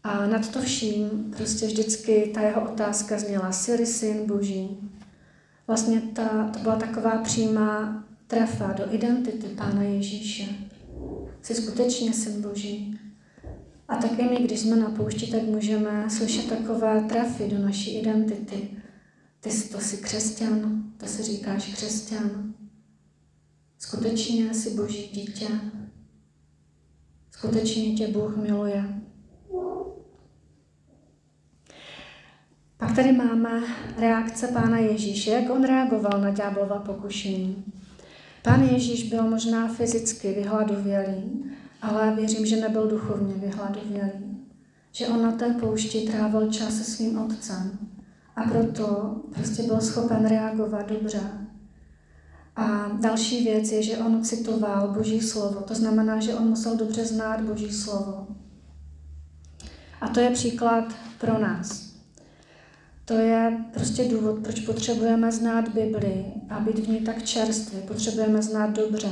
A 0.03 0.27
nad 0.27 0.49
to 0.49 0.61
vším 0.61 1.33
prostě 1.37 1.67
vždycky 1.67 2.31
ta 2.33 2.41
jeho 2.41 2.71
otázka 2.71 3.19
zněla, 3.19 3.51
jsi 3.51 3.85
syn 3.85 4.25
boží. 4.27 4.91
Vlastně 5.67 6.01
ta, 6.01 6.49
to 6.53 6.59
byla 6.59 6.75
taková 6.75 7.17
přímá 7.17 8.03
trefa 8.27 8.73
do 8.73 8.93
identity 8.93 9.47
Pána 9.47 9.83
Ježíše. 9.83 10.45
Jsi 11.41 11.55
skutečně 11.55 12.13
syn 12.13 12.41
boží. 12.41 12.99
A 13.87 13.95
také 13.95 14.23
my, 14.23 14.35
když 14.35 14.59
jsme 14.59 14.75
na 14.75 14.89
poušti, 14.89 15.31
tak 15.31 15.43
můžeme 15.43 16.09
slyšet 16.09 16.49
takové 16.49 17.01
trefy 17.01 17.47
do 17.47 17.57
naší 17.57 17.99
identity. 17.99 18.69
Ty 19.39 19.49
to 19.49 19.79
jsi 19.79 19.97
křesťan, 19.97 20.83
to 20.97 21.05
si 21.05 21.23
říkáš 21.23 21.73
křesťan. 21.73 22.53
Skutečně 23.79 24.53
jsi 24.53 24.69
boží 24.69 25.07
dítě. 25.13 25.47
Skutečně 27.31 27.93
tě 27.93 28.07
Bůh 28.07 28.37
miluje. 28.37 29.00
Pak 32.81 32.95
tady 32.95 33.11
máme 33.11 33.63
reakce 33.97 34.47
Pána 34.47 34.77
Ježíše, 34.77 35.31
jak 35.31 35.49
on 35.49 35.63
reagoval 35.63 36.21
na 36.21 36.29
ďáblova 36.29 36.79
pokušení. 36.79 37.63
Pán 38.43 38.63
Ježíš 38.63 39.09
byl 39.09 39.29
možná 39.29 39.67
fyzicky 39.67 40.33
vyhladovělý, 40.33 41.45
ale 41.81 42.15
věřím, 42.15 42.45
že 42.45 42.61
nebyl 42.61 42.87
duchovně 42.87 43.33
vyhladovělý. 43.33 44.37
Že 44.91 45.07
on 45.07 45.21
na 45.21 45.31
té 45.31 45.53
poušti 45.53 46.01
trávil 46.01 46.51
čas 46.51 46.73
se 46.73 46.83
svým 46.83 47.17
otcem 47.19 47.71
a 48.35 48.43
proto 48.43 49.15
prostě 49.33 49.63
byl 49.63 49.81
schopen 49.81 50.25
reagovat 50.25 50.89
dobře. 50.89 51.21
A 52.55 52.87
další 52.99 53.43
věc 53.43 53.71
je, 53.71 53.83
že 53.83 53.97
on 53.97 54.23
citoval 54.23 54.87
Boží 54.87 55.21
slovo. 55.21 55.61
To 55.61 55.75
znamená, 55.75 56.19
že 56.19 56.35
on 56.35 56.47
musel 56.47 56.75
dobře 56.75 57.05
znát 57.05 57.41
Boží 57.41 57.71
slovo. 57.71 58.27
A 60.01 60.07
to 60.07 60.19
je 60.19 60.29
příklad 60.29 60.93
pro 61.19 61.39
nás. 61.39 61.90
To 63.05 63.13
je 63.13 63.65
prostě 63.73 64.03
důvod, 64.03 64.39
proč 64.43 64.59
potřebujeme 64.59 65.31
znát 65.31 65.67
Bibli 65.69 66.25
a 66.49 66.59
být 66.59 66.79
v 66.79 66.89
ní 66.89 66.99
tak 66.99 67.23
čerstvě. 67.23 67.81
Potřebujeme 67.81 68.41
znát 68.41 68.69
dobře. 68.69 69.11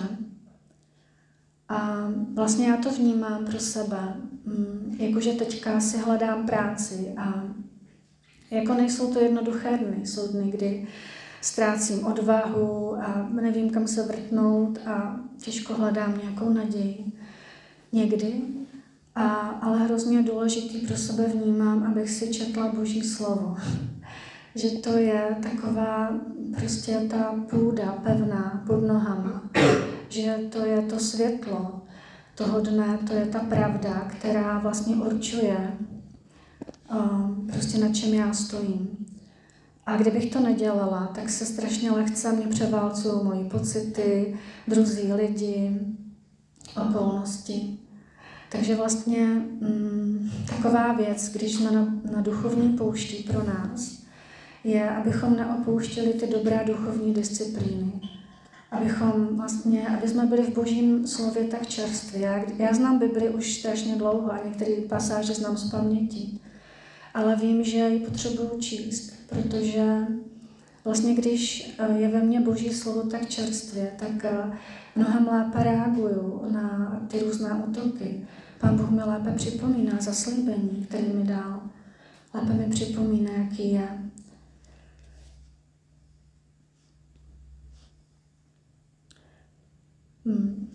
A 1.70 2.10
vlastně 2.34 2.68
já 2.68 2.78
to 2.78 2.92
vnímám 2.92 3.46
pro 3.46 3.60
sebe, 3.60 4.14
mm, 4.46 4.96
jakože 5.00 5.34
teďka 5.34 5.80
si 5.80 5.98
hledám 5.98 6.46
práci 6.46 7.14
a 7.18 7.44
jako 8.52 8.74
nejsou 8.74 9.14
to 9.14 9.20
jednoduché 9.20 9.78
dny. 9.78 10.06
Jsou 10.06 10.28
dny, 10.28 10.52
kdy 10.52 10.88
ztrácím 11.42 12.06
odvahu 12.06 12.96
a 12.96 13.30
nevím, 13.34 13.70
kam 13.70 13.88
se 13.88 14.04
vrtnout 14.04 14.80
a 14.86 15.20
těžko 15.38 15.74
hledám 15.74 16.18
nějakou 16.24 16.54
naději. 16.54 17.06
Někdy 17.92 18.42
a, 19.20 19.26
ale 19.62 19.78
hrozně 19.78 20.24
důležitý 20.24 20.88
pro 20.88 20.98
sebe 20.98 21.28
vnímám, 21.28 21.84
abych 21.84 22.10
si 22.10 22.34
četla 22.34 22.68
Boží 22.68 23.02
slovo. 23.02 23.58
že 24.56 24.70
to 24.70 24.98
je 24.98 25.38
taková 25.44 26.14
prostě 26.58 27.00
ta 27.10 27.36
půda 27.50 27.92
pevná 27.92 28.64
pod 28.68 28.88
nohama. 28.88 29.44
Že 30.10 30.38
to 30.52 30.66
je 30.66 30.82
to 30.82 31.00
světlo 31.00 31.82
toho 32.36 32.60
dne, 32.60 33.00
to 33.08 33.14
je 33.14 33.26
ta 33.26 33.40
pravda, 33.40 34.08
která 34.10 34.60
vlastně 34.60 34.96
určuje 34.96 35.78
um, 36.92 37.48
prostě 37.52 37.78
na 37.78 37.94
čem 37.94 38.14
já 38.14 38.34
stojím. 38.34 39.06
A 39.86 39.98
kdybych 39.98 40.34
to 40.34 40.40
nedělala, 40.40 41.12
tak 41.16 41.30
se 41.30 41.46
strašně 41.46 41.92
lehce 41.92 42.32
mě 42.32 42.48
převálcují 42.48 43.24
moji 43.24 43.50
pocity, 43.50 44.38
druzí 44.68 45.14
lidi, 45.14 45.80
okolnosti. 46.88 47.80
Takže 48.52 48.76
vlastně 48.76 49.26
mm, 49.26 50.32
taková 50.50 50.94
věc, 50.94 51.32
když 51.34 51.56
jsme 51.56 51.72
na, 51.72 51.94
na 52.12 52.22
duchovní 52.22 52.78
poušti 52.78 53.24
pro 53.32 53.44
nás, 53.44 54.00
je, 54.64 54.90
abychom 54.90 55.36
neopouštěli 55.36 56.14
ty 56.14 56.28
dobré 56.28 56.64
duchovní 56.68 57.14
disciplíny. 57.14 57.92
Abychom 58.72 59.28
vlastně, 59.38 59.88
aby 59.88 60.08
jsme 60.08 60.26
byli 60.26 60.44
v 60.44 60.54
božím 60.54 61.08
slově 61.08 61.44
tak 61.44 61.68
čerství. 61.68 62.22
Já, 62.22 62.44
já 62.58 62.74
znám 62.74 63.00
Bibli 63.00 63.30
už 63.30 63.56
strašně 63.56 63.96
dlouho 63.96 64.34
a 64.34 64.40
některé 64.46 64.72
pasáže 64.90 65.34
znám 65.34 65.58
z 65.58 65.72
paměti. 65.72 66.40
Ale 67.14 67.36
vím, 67.36 67.64
že 67.64 67.78
ji 67.78 68.00
potřebuju 68.00 68.60
číst, 68.60 69.14
protože 69.30 70.08
vlastně 70.86 71.16
když 71.16 71.74
eh, 71.80 71.98
je 71.98 72.08
ve 72.08 72.22
mně 72.22 72.42
boží 72.42 72.70
slovo 72.70 73.10
tak 73.10 73.30
čerstvě, 73.30 73.92
tak 74.00 74.26
eh, 74.26 74.58
mnohem 74.96 75.28
lépe 75.28 75.64
reaguju 75.64 76.52
na 76.52 77.00
ty 77.08 77.20
různé 77.20 77.54
útoky. 77.54 78.28
Pán 78.60 78.78
Bůh 78.78 78.90
mi 78.90 79.04
lépe 79.04 79.32
připomíná 79.32 79.94
zaslíbení, 80.00 80.86
který 80.90 81.08
mi 81.14 81.24
dal. 81.24 81.62
Lépe 82.34 82.54
mi 82.54 82.70
připomíná, 82.70 83.32
jaký 83.32 83.72
je. 83.72 83.88
Hmm. 90.26 90.70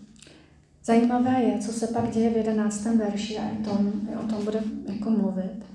Zajímavé 0.85 1.43
je, 1.43 1.59
co 1.59 1.73
se 1.73 1.87
pak 1.87 2.11
děje 2.11 2.29
v 2.29 2.37
jedenáctém 2.37 2.97
verši 2.97 3.37
a 3.37 3.51
o 3.51 3.63
tom, 3.63 3.91
o 4.23 4.27
tom 4.27 4.45
bude 4.45 4.59
jako 4.85 5.09
mluvit. 5.09 5.74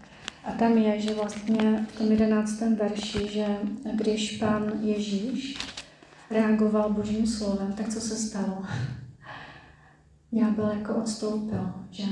A 0.51 0.53
tam 0.59 0.79
je, 0.79 1.01
že 1.01 1.15
vlastně 1.15 1.87
v 1.95 1.99
tom 1.99 2.11
jedenáctém 2.13 2.77
verši, 2.77 3.29
že 3.29 3.47
když 3.95 4.37
pán 4.37 4.73
Ježíš 4.81 5.59
reagoval 6.31 6.93
božím 6.93 7.27
slovem, 7.27 7.73
tak 7.73 7.89
co 7.89 8.01
se 8.01 8.17
stalo? 8.17 8.65
byl 10.33 10.65
jako 10.65 10.95
odstoupil, 10.95 11.73
že? 11.91 12.05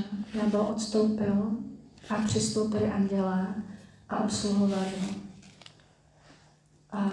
byl 0.51 0.61
odstoupil 0.61 1.57
a 2.09 2.15
přistoupili 2.15 2.91
andělé 2.91 3.55
a 4.09 4.23
obsluhovali 4.23 4.91
ho. 5.01 5.09
A 6.91 7.11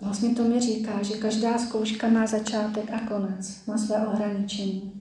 vlastně 0.00 0.34
to 0.34 0.44
mi 0.44 0.60
říká, 0.60 1.02
že 1.02 1.16
každá 1.16 1.58
zkouška 1.58 2.08
má 2.08 2.26
začátek 2.26 2.92
a 2.92 3.00
konec, 3.00 3.66
má 3.66 3.78
své 3.78 4.06
ohraničení. 4.06 5.00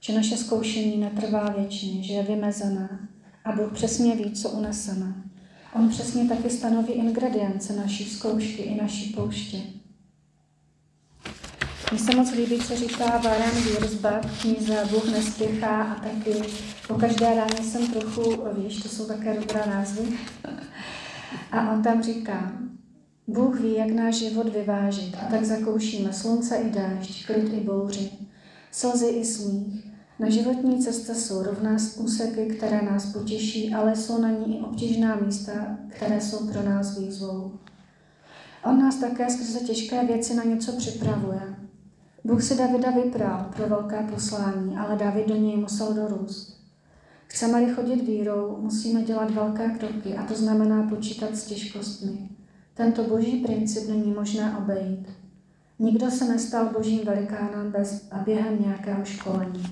Že 0.00 0.14
naše 0.14 0.36
zkoušení 0.36 0.96
netrvá 0.96 1.48
věčně, 1.48 2.02
že 2.02 2.12
je 2.12 2.22
vymezené 2.22 3.08
a 3.46 3.52
Bůh 3.52 3.72
přesně 3.72 4.16
ví, 4.16 4.32
co 4.32 4.50
uneseme. 4.50 5.14
On 5.74 5.88
přesně 5.88 6.28
taky 6.28 6.50
stanoví 6.50 6.92
ingredience 6.92 7.72
naší 7.72 8.04
zkoušky 8.04 8.62
i 8.62 8.82
naší 8.82 9.12
pouště. 9.12 9.58
Mně 11.92 12.00
se 12.00 12.16
moc 12.16 12.32
líbí, 12.32 12.58
co 12.58 12.76
říká 12.76 13.18
Warren 13.18 13.64
Wiersbach 13.64 14.24
v 14.24 14.42
knize 14.42 14.84
Bůh 14.90 15.12
nespěchá 15.12 15.82
a 15.82 15.94
taky 15.94 16.42
po 16.88 16.94
každé 16.94 17.34
ráně 17.34 17.62
jsem 17.62 17.86
trochu, 17.86 18.44
víš, 18.52 18.82
to 18.82 18.88
jsou 18.88 19.06
také 19.06 19.40
dobré 19.40 19.66
názvy. 19.66 20.02
A 21.52 21.72
on 21.72 21.82
tam 21.82 22.02
říká, 22.02 22.52
Bůh 23.26 23.60
ví, 23.60 23.74
jak 23.74 23.90
náš 23.90 24.14
život 24.14 24.48
vyvážit 24.48 25.14
a 25.14 25.30
tak 25.30 25.44
zakoušíme 25.44 26.12
slunce 26.12 26.56
i 26.56 26.70
déšť, 26.70 27.26
klid 27.26 27.52
i 27.52 27.60
bouři, 27.60 28.10
slzy 28.70 29.06
i 29.06 29.24
smích. 29.24 29.85
Na 30.18 30.30
životní 30.30 30.78
cestě 30.78 31.14
jsou 31.14 31.42
rovná 31.42 31.76
úseky, 31.98 32.46
které 32.46 32.82
nás 32.82 33.06
potěší, 33.06 33.74
ale 33.74 33.96
jsou 33.96 34.20
na 34.20 34.30
ní 34.30 34.58
i 34.58 34.62
obtížná 34.62 35.16
místa, 35.16 35.78
které 35.88 36.20
jsou 36.20 36.46
pro 36.52 36.62
nás 36.62 36.98
výzvou. 36.98 37.52
On 38.64 38.78
nás 38.78 38.96
také 38.96 39.30
skrze 39.30 39.60
těžké 39.60 40.06
věci 40.06 40.34
na 40.34 40.44
něco 40.44 40.72
připravuje. 40.72 41.40
Bůh 42.24 42.42
si 42.42 42.56
Davida 42.56 42.90
vypral 42.90 43.50
pro 43.56 43.68
velké 43.68 44.02
poslání, 44.14 44.76
ale 44.76 44.96
David 44.96 45.28
do 45.28 45.36
něj 45.36 45.56
musel 45.56 45.94
dorůst. 45.94 46.56
Chceme-li 47.26 47.74
chodit 47.74 48.06
vírou, 48.06 48.56
musíme 48.60 49.02
dělat 49.02 49.30
velké 49.30 49.68
kroky 49.68 50.14
a 50.16 50.22
to 50.22 50.34
znamená 50.34 50.82
počítat 50.88 51.36
s 51.36 51.44
těžkostmi. 51.44 52.28
Tento 52.74 53.04
boží 53.04 53.36
princip 53.36 53.88
není 53.88 54.12
možné 54.12 54.56
obejít. 54.58 55.08
Nikdo 55.78 56.10
se 56.10 56.24
nestal 56.24 56.70
božím 56.72 57.00
velikánem 57.04 57.70
bez 57.70 58.08
a 58.10 58.18
během 58.18 58.62
nějakého 58.62 59.04
školení. 59.04 59.64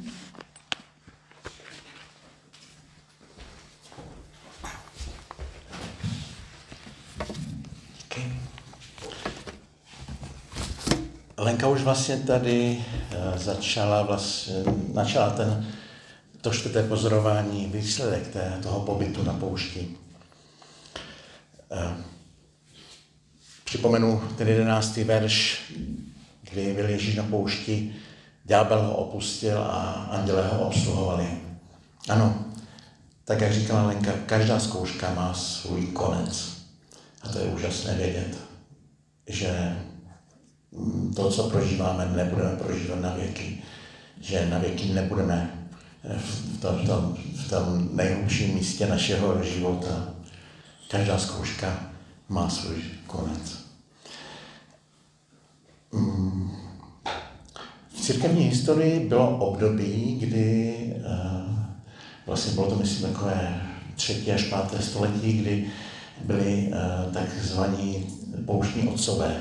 Lenka 11.36 11.68
už 11.68 11.82
vlastně 11.82 12.16
tady 12.16 12.84
eh, 13.10 13.38
začala, 13.38 14.02
vlastně, 14.02 14.54
načala 14.94 15.30
ten, 15.30 15.66
to 16.40 16.50
čtvrté 16.50 16.82
pozorování, 16.82 17.66
výsledek 17.66 18.28
té, 18.28 18.58
toho 18.62 18.80
pobytu 18.80 19.22
na 19.22 19.32
poušti. 19.32 19.88
Eh, 21.72 21.94
připomenu 23.64 24.22
ten 24.38 24.48
jedenáctý 24.48 25.04
verš, 25.04 25.62
kdy 26.50 26.72
byl 26.72 26.88
Ježíš 26.88 27.16
na 27.16 27.22
poušti, 27.22 27.94
ďábel 28.44 28.82
ho 28.82 28.96
opustil 28.96 29.58
a 29.58 30.08
anděle 30.10 30.48
ho 30.48 30.66
obsluhovali. 30.66 31.26
Ano, 32.08 32.44
tak 33.24 33.40
jak 33.40 33.52
říkala 33.52 33.86
Lenka, 33.86 34.12
každá 34.26 34.60
zkouška 34.60 35.14
má 35.14 35.34
svůj 35.34 35.86
konec. 35.86 36.53
A 37.24 37.28
to 37.28 37.38
je 37.38 37.44
úžasné 37.44 37.94
vědět, 37.94 38.38
že 39.26 39.76
to, 41.16 41.30
co 41.30 41.50
prožíváme, 41.50 42.12
nebudeme 42.16 42.56
prožívat 42.56 43.00
na 43.00 43.14
věky. 43.14 43.62
Že 44.20 44.46
na 44.50 44.58
věky 44.58 44.88
nebudeme 44.88 45.66
v 46.18 46.60
tom, 46.60 46.86
tom, 46.86 47.16
v 47.36 47.50
tom 47.50 47.88
nejhlubším 47.92 48.54
místě 48.54 48.86
našeho 48.86 49.42
života. 49.42 50.08
Každá 50.90 51.18
zkouška 51.18 51.90
má 52.28 52.50
svůj 52.50 52.76
konec. 53.06 53.64
V 57.94 58.00
církevní 58.00 58.44
historii 58.44 59.08
bylo 59.08 59.38
období, 59.38 60.18
kdy 60.20 60.76
eh, 60.96 61.54
vlastně 62.26 62.52
bylo 62.52 62.70
to, 62.70 62.76
myslím, 62.76 63.12
takové 63.12 63.62
třetí 63.94 64.32
až 64.32 64.42
páté 64.42 64.82
století, 64.82 65.32
kdy 65.32 65.70
byli 66.24 66.72
eh, 66.72 67.12
takzvaní 67.12 68.06
pouštní 68.46 68.88
otcové, 68.88 69.36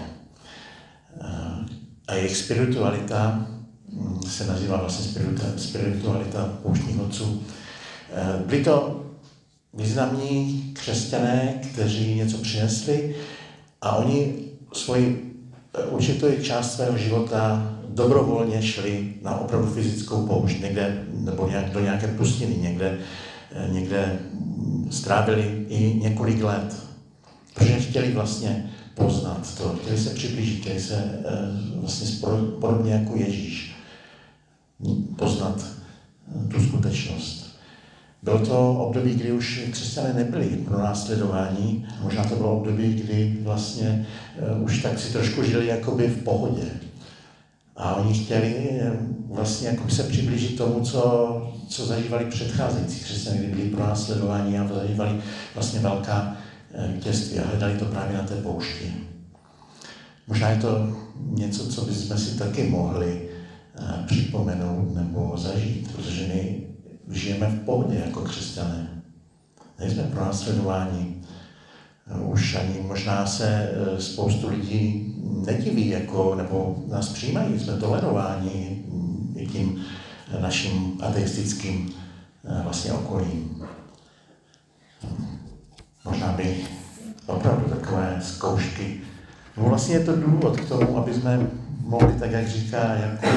a 2.08 2.14
jejich 2.16 2.38
spiritualita 2.38 3.48
mm, 3.92 4.22
se 4.28 4.48
nazývá 4.48 4.78
vlastně 4.78 5.22
spiritualita 5.58 6.50
pouštních 6.64 7.00
otců. 7.02 7.44
Eh, 8.14 8.44
byli 8.46 8.64
to 8.64 9.06
významní 9.74 10.70
křesťané, 10.74 11.62
kteří 11.74 12.16
něco 12.16 12.38
přinesli 12.38 13.16
a 13.82 13.96
oni 13.96 14.36
svoji 14.74 15.34
eh, 15.74 15.84
určitou 15.86 16.28
část 16.42 16.76
svého 16.76 16.98
života 16.98 17.70
dobrovolně 17.90 18.62
šli 18.62 19.14
na 19.22 19.38
opravdu 19.38 19.68
fyzickou 19.68 20.28
poušť, 20.28 20.62
někde, 20.62 21.04
nebo 21.14 21.48
nějak, 21.48 21.70
do 21.70 21.80
nějaké 21.80 22.08
pustiny, 22.08 22.56
někde, 22.58 22.98
eh, 23.00 23.04
někde 23.72 24.20
strávili 24.90 25.66
i 25.70 26.00
několik 26.04 26.44
let, 26.44 26.76
protože 27.54 27.80
chtěli 27.80 28.12
vlastně 28.12 28.72
poznat 28.96 29.58
to, 29.58 29.76
chtěli 29.82 29.98
se 29.98 30.10
přiblížit, 30.10 30.62
chtěli 30.62 30.80
se 30.80 30.96
eh, 30.96 31.80
vlastně 31.80 32.08
podobně 32.60 32.94
jako 32.94 33.16
Ježíš 33.16 33.76
poznat 35.16 35.66
eh, 35.66 36.48
tu 36.48 36.64
skutečnost. 36.64 37.54
Bylo 38.24 38.40
to 38.40 38.74
období, 38.74 39.16
kdy 39.16 39.32
už 39.32 39.62
křesťané 39.72 40.14
nebyli 40.14 40.46
pro 40.46 40.80
následování. 40.80 41.86
Možná 42.02 42.24
to 42.24 42.36
bylo 42.36 42.58
období, 42.58 42.94
kdy 42.94 43.38
vlastně 43.42 44.06
už 44.64 44.82
tak 44.82 45.00
si 45.00 45.14
trošku 45.14 45.44
žili 45.44 45.68
jakoby 45.68 46.08
v 46.08 46.24
pohodě. 46.24 46.64
A 47.76 47.96
oni 47.96 48.14
chtěli 48.14 48.82
vlastně 49.30 49.68
jako 49.68 49.90
se 49.90 50.04
přiblížit 50.04 50.58
tomu, 50.58 50.80
co, 50.80 51.54
co 51.68 51.86
zažívali 51.86 52.26
předcházející 52.26 53.00
křesťané, 53.00 53.38
kdy 53.38 53.48
byli 53.48 53.70
pro 53.70 53.88
následování 53.88 54.60
a 54.60 54.68
zažívali 54.68 55.22
vlastně 55.54 55.80
velká 55.80 56.38
vítězství 56.88 57.40
a 57.40 57.48
hledali 57.48 57.78
to 57.78 57.86
právě 57.86 58.18
na 58.18 58.24
té 58.24 58.36
poušti. 58.36 58.94
Možná 60.28 60.50
je 60.50 60.58
to 60.58 60.98
něco, 61.18 61.68
co 61.68 61.82
bychom 61.82 62.18
si 62.18 62.38
taky 62.38 62.64
mohli 62.64 63.30
eh, 63.76 64.04
připomenout 64.08 64.96
nebo 64.96 65.34
zažít, 65.38 65.92
protože 65.96 66.28
my 66.28 66.68
žijeme 67.12 67.48
v 67.48 67.66
pohodě 67.66 68.04
jako 68.06 68.22
křesťané. 68.22 68.88
Nejsme 69.80 70.04
pro 70.04 70.26
následování. 70.26 71.22
Už 72.22 72.56
ani 72.56 72.82
možná 72.82 73.26
se 73.26 73.48
eh, 73.48 74.02
spoustu 74.02 74.50
lidí 74.50 75.16
nediví, 75.46 75.90
jako, 75.90 76.36
nebo 76.36 76.84
nás 76.88 77.10
přijímají, 77.10 77.60
jsme 77.60 77.78
tolerováni 77.78 78.84
i 79.36 79.48
tím 79.48 79.86
naším 80.42 81.00
ateistickým 81.02 81.94
eh, 82.46 82.64
vlastně 82.64 82.92
okolím. 82.92 83.64
Možná 86.06 86.28
by 86.28 86.58
opravdu 87.26 87.70
takové 87.70 88.20
zkoušky. 88.24 89.02
No 89.58 89.64
vlastně 89.64 89.96
je 89.96 90.06
to 90.06 90.16
důvod 90.16 90.60
k 90.60 90.68
tomu, 90.68 90.98
aby 90.98 91.14
jsme 91.14 91.50
mohli, 91.80 92.14
tak 92.14 92.32
jak 92.32 92.48
říká, 92.48 92.94
jako 92.94 93.28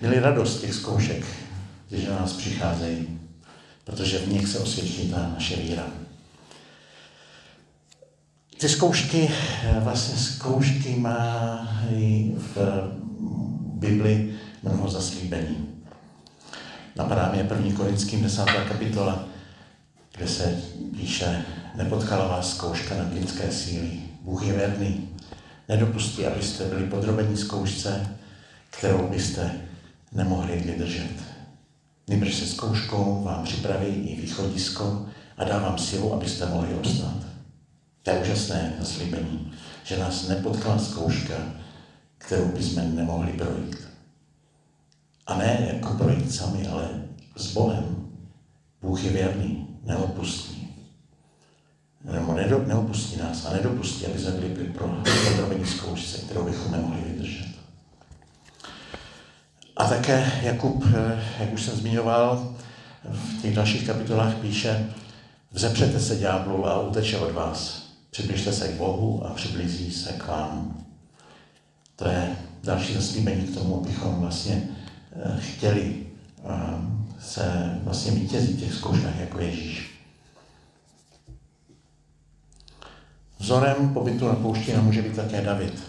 měli 0.00 0.20
radost 0.20 0.60
těch 0.60 0.74
zkoušek, 0.74 1.24
když 1.88 2.06
na 2.06 2.14
nás 2.14 2.32
přicházejí, 2.32 3.18
protože 3.84 4.18
v 4.18 4.28
nich 4.28 4.48
se 4.48 4.58
osvědčí 4.58 5.10
ta 5.10 5.30
naše 5.34 5.56
víra. 5.56 5.86
Ty 8.60 8.68
zkoušky, 8.68 9.30
vlastně 9.80 10.18
zkoušky 10.18 10.96
mají 10.96 12.34
v 12.36 12.58
Bibli 13.74 14.34
mnoho 14.62 14.90
zaslíbení. 14.90 15.69
Napadá 16.96 17.32
mě 17.32 17.44
první 17.44 17.72
korinským 17.72 18.22
desátá 18.22 18.64
kapitola, 18.64 19.24
kde 20.16 20.28
se 20.28 20.62
píše, 20.96 21.44
nepotkala 21.74 22.28
vás 22.28 22.56
zkouška 22.56 22.94
na 22.94 23.04
lidské 23.14 23.52
síly. 23.52 23.90
Bůh 24.20 24.46
je 24.46 24.52
věrný. 24.52 25.08
Nedopustí, 25.68 26.26
abyste 26.26 26.64
byli 26.64 26.86
podrobení 26.86 27.36
zkoušce, 27.36 28.16
kterou 28.70 29.08
byste 29.08 29.52
nemohli 30.12 30.56
vydržet. 30.56 31.10
Nejbrž 32.08 32.34
se 32.34 32.46
zkouškou 32.46 33.22
vám 33.24 33.44
připraví 33.44 33.86
i 33.86 34.20
východisko 34.20 35.06
a 35.36 35.44
dá 35.44 35.58
vám 35.58 35.78
silu, 35.78 36.14
abyste 36.14 36.46
mohli 36.46 36.74
obstát. 36.74 37.16
To 38.02 38.10
je 38.10 38.18
úžasné 38.18 38.74
zaslíbení, 38.80 39.52
že 39.84 39.98
nás 39.98 40.28
nepotkala 40.28 40.78
zkouška, 40.78 41.34
kterou 42.18 42.44
bychom 42.44 42.96
nemohli 42.96 43.32
projít. 43.32 43.89
A 45.30 45.36
ne 45.36 45.70
jako 45.74 45.94
projít 45.94 46.34
sami, 46.34 46.66
ale 46.66 46.88
s 47.36 47.52
Bohem. 47.52 48.08
Bůh 48.82 49.04
je 49.04 49.10
věrný, 49.10 49.68
neopustí. 49.84 50.68
Nebo 52.04 52.34
neopustí 52.66 53.16
nás 53.16 53.46
a 53.46 53.52
nedopustí, 53.52 54.06
aby 54.06 54.18
jsme 54.18 54.30
byli 54.30 54.64
pro 54.64 54.88
podrobení 55.28 55.66
zkoušce, 55.66 56.18
kterou 56.18 56.44
bychom 56.44 56.72
nemohli 56.72 57.00
vydržet. 57.06 57.46
A 59.76 59.84
také 59.84 60.32
Jakub, 60.42 60.84
eh, 60.94 61.22
jak 61.40 61.52
už 61.52 61.62
jsem 61.62 61.76
zmiňoval, 61.76 62.54
v 63.04 63.42
těch 63.42 63.54
dalších 63.54 63.86
kapitolách 63.86 64.34
píše, 64.34 64.90
vzepřete 65.52 66.00
se 66.00 66.16
ďáblu 66.16 66.66
a 66.66 66.80
uteče 66.80 67.18
od 67.18 67.32
vás. 67.32 67.86
Přibližte 68.10 68.52
se 68.52 68.68
k 68.68 68.76
Bohu 68.76 69.26
a 69.26 69.34
přiblíží 69.34 69.92
se 69.92 70.12
k 70.12 70.26
vám. 70.26 70.84
To 71.96 72.08
je 72.08 72.36
další 72.64 72.94
zaslíbení 72.94 73.46
k 73.46 73.54
tomu, 73.54 73.80
abychom 73.80 74.14
vlastně 74.14 74.68
chtěli 75.38 76.06
eh, 76.44 76.50
se 77.20 77.78
vlastně 77.84 78.12
vítězit 78.12 78.58
těch 78.58 78.74
zkouškách 78.74 79.20
jako 79.20 79.40
Ježíš. 79.40 79.90
Vzorem 83.38 83.94
pobytu 83.94 84.28
na 84.28 84.34
poušti 84.34 84.72
nám 84.72 84.84
může 84.84 85.02
být 85.02 85.16
také 85.16 85.40
David, 85.40 85.82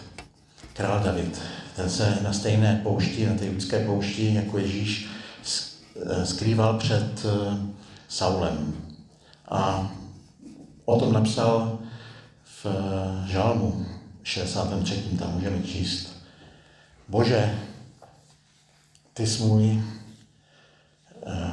král 0.72 1.00
David. 1.00 1.40
Ten 1.76 1.90
se 1.90 2.18
na 2.22 2.32
stejné 2.32 2.80
poušti, 2.82 3.26
na 3.26 3.34
té 3.34 3.46
judské 3.46 3.86
poušti, 3.86 4.34
jako 4.34 4.58
Ježíš, 4.58 5.08
eh, 6.06 6.26
skrýval 6.26 6.78
před 6.78 7.26
Saulem. 8.08 8.74
A 9.48 9.92
o 10.84 11.00
tom 11.00 11.12
napsal 11.12 11.78
v 12.64 12.66
žalmu 13.26 13.86
63. 14.22 15.18
tam 15.18 15.34
můžeme 15.34 15.62
číst. 15.62 16.22
Bože, 17.08 17.58
ty 19.12 19.26
jsi 19.26 19.42
můj, 19.42 19.82
eh, 21.26 21.52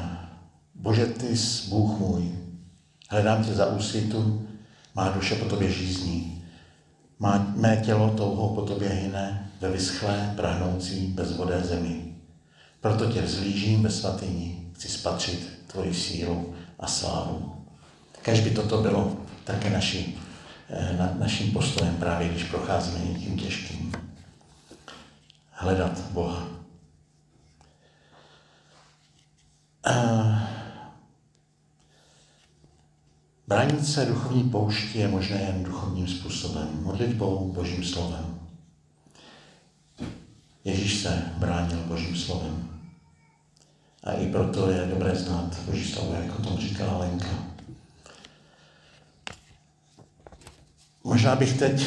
Bože, 0.76 1.06
ty 1.06 1.38
jsi 1.38 1.70
Bůh 1.70 2.00
můj. 2.00 2.32
Hledám 3.10 3.44
tě 3.44 3.54
za 3.54 3.66
úsvitu, 3.66 4.48
má 4.96 5.10
duše 5.10 5.36
po 5.36 5.46
tobě 5.46 5.72
žízní. 5.72 6.44
Má, 7.20 7.54
mé 7.56 7.78
tělo 7.78 8.10
touhou 8.10 8.56
po 8.56 8.62
tobě 8.62 8.90
hyne 8.90 9.52
ve 9.62 9.72
vyschlé, 9.72 10.34
prahnoucí, 10.36 11.08
bezvodé 11.08 11.62
zemi. 11.62 12.16
Proto 12.82 13.12
tě 13.12 13.22
vzlížím 13.22 13.84
ve 13.84 13.90
svatyni, 13.90 14.72
chci 14.74 14.88
spatřit 14.88 15.50
tvoji 15.68 15.94
sílu 15.94 16.54
a 16.80 16.88
slávu. 16.88 17.56
Kež 18.22 18.40
by 18.40 18.50
toto 18.50 18.82
bylo 18.82 19.18
také 19.44 19.70
naší 19.70 20.20
Eh, 20.72 20.98
nad 20.98 21.20
naším 21.20 21.52
postojem 21.52 21.96
právě, 21.96 22.30
když 22.30 22.44
procházíme 22.44 23.06
někým 23.06 23.38
těžkým. 23.38 23.92
Hledat 25.52 26.02
Boha. 26.12 26.59
Bránit 33.48 33.88
se 33.88 34.06
duchovní 34.06 34.50
poušti 34.50 35.00
je 35.00 35.08
možné 35.08 35.38
jen 35.38 35.64
duchovním 35.64 36.08
způsobem, 36.08 36.68
modlitbou, 36.82 37.52
božím 37.54 37.84
slovem. 37.84 38.40
Ježíš 40.64 41.02
se 41.02 41.24
bránil 41.38 41.80
božím 41.88 42.16
slovem. 42.16 42.70
A 44.04 44.12
i 44.12 44.32
proto 44.32 44.72
je 44.72 44.86
dobré 44.86 45.16
znát 45.16 45.60
boží 45.66 45.92
slovo, 45.92 46.14
jak 46.14 46.40
o 46.40 46.44
tom 46.44 46.58
říkala 46.58 46.98
Lenka. 46.98 47.50
Možná 51.04 51.36
bych 51.36 51.60
teď 51.60 51.86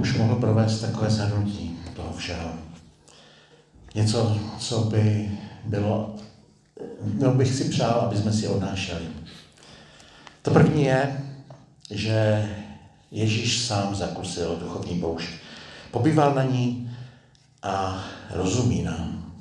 už 0.00 0.16
mohl 0.16 0.36
provést 0.36 0.80
takové 0.80 1.10
shrnutí 1.10 1.78
toho 1.96 2.12
všeho. 2.12 2.50
Něco, 3.94 4.38
co 4.58 4.80
by 4.80 5.30
bylo, 5.64 6.13
no 7.20 7.34
bych 7.34 7.54
si 7.54 7.64
přál, 7.64 8.00
aby 8.00 8.16
jsme 8.16 8.32
si 8.32 8.48
odnášeli. 8.48 9.04
To 10.42 10.50
první 10.50 10.84
je, 10.84 11.24
že 11.90 12.48
Ježíš 13.10 13.58
sám 13.58 13.94
zakusil 13.94 14.56
duchovní 14.56 15.00
poušť. 15.00 15.28
Pobýval 15.90 16.34
na 16.34 16.42
ní 16.42 16.90
a 17.62 18.04
rozumí 18.30 18.82
nám. 18.82 19.32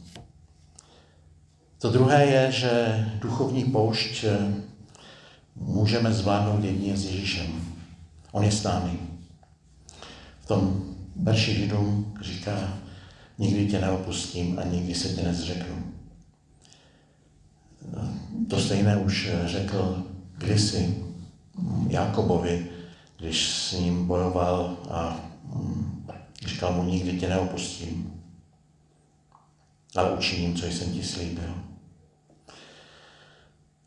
To 1.79 1.89
druhé 1.89 2.25
je, 2.25 2.51
že 2.51 3.05
duchovní 3.21 3.65
poušť 3.65 4.25
můžeme 5.55 6.13
zvládnout 6.13 6.63
jedině 6.63 6.97
s 6.97 7.05
Ježíšem. 7.05 7.75
On 8.31 8.43
je 8.43 8.51
s 8.51 8.63
námi. 8.63 8.99
V 10.41 10.45
tom 10.47 10.83
verši 11.15 11.55
Židům 11.55 12.13
říká, 12.21 12.73
nikdy 13.37 13.67
tě 13.67 13.79
neopustím 13.79 14.59
a 14.59 14.63
nikdy 14.63 14.95
se 14.95 15.09
tě 15.09 15.21
nezřeknu. 15.21 15.92
To 18.49 18.59
stejné 18.59 18.97
už 18.97 19.29
řekl 19.45 20.03
kdysi 20.37 21.03
Jakobovi, 21.87 22.67
když 23.19 23.49
s 23.49 23.71
ním 23.71 24.07
bojoval 24.07 24.77
a 24.89 25.19
mm, 25.55 26.07
říkal 26.45 26.73
mu, 26.73 26.83
nikdy 26.83 27.19
tě 27.19 27.29
neopustím, 27.29 28.21
ale 29.95 30.11
učiním, 30.11 30.55
co 30.55 30.65
jsem 30.65 30.93
ti 30.93 31.03
slíbil. 31.03 31.53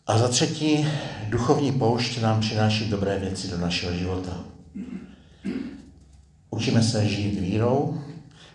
A 0.07 0.19
za 0.19 0.29
třetí, 0.29 0.87
duchovní 1.29 1.73
poušť 1.73 2.21
nám 2.21 2.41
přináší 2.41 2.91
dobré 2.91 3.19
věci 3.19 3.49
do 3.49 3.59
našeho 3.59 3.93
života. 3.93 4.45
Učíme 6.51 6.83
se 6.83 7.09
žít 7.09 7.41
vírou, 7.41 8.01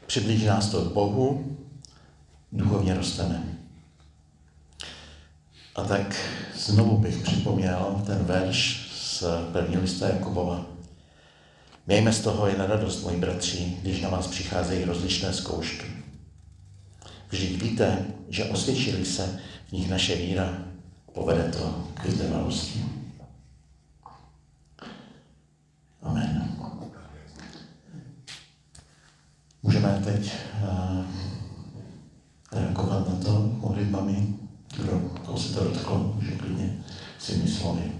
přiblíží 0.07 0.45
nás 0.45 0.69
to 0.69 0.81
k 0.81 0.93
Bohu, 0.93 1.57
duchovně 2.51 2.93
rosteme. 2.93 3.60
A 5.75 5.83
tak 5.83 6.15
znovu 6.55 6.97
bych 6.97 7.17
připomněl 7.17 8.03
ten 8.05 8.23
verš 8.23 8.89
z 8.95 9.23
první 9.51 9.77
lista 9.77 10.07
Jakubova. 10.07 10.65
Mějme 11.87 12.13
z 12.13 12.21
toho 12.21 12.47
jen 12.47 12.61
radost, 12.61 13.03
moji 13.03 13.17
bratři, 13.17 13.77
když 13.81 14.01
na 14.01 14.09
vás 14.09 14.27
přicházejí 14.27 14.85
rozličné 14.85 15.33
zkoušky. 15.33 15.85
Vždyť 17.29 17.61
víte, 17.61 18.05
že 18.29 18.45
osvědčili 18.45 19.05
se 19.05 19.39
v 19.67 19.71
nich 19.71 19.89
naše 19.89 20.15
víra, 20.15 20.57
povede 21.13 21.43
to 21.43 21.87
k 21.93 22.05
vytrvalosti. 22.05 22.85
Amen. 26.01 26.57
Můžeme 29.63 30.01
teď 30.05 30.31
uh, 30.63 31.05
reagovat 32.51 33.09
na 33.09 33.15
to 33.25 33.51
modlitbami, 33.57 34.40
koho 35.31 35.43
se 35.43 35.53
to 35.53 35.63
dotklo, 35.63 36.13
může 36.15 36.31
klidně 36.31 36.83
svými 37.19 37.47
slovy. 37.47 37.91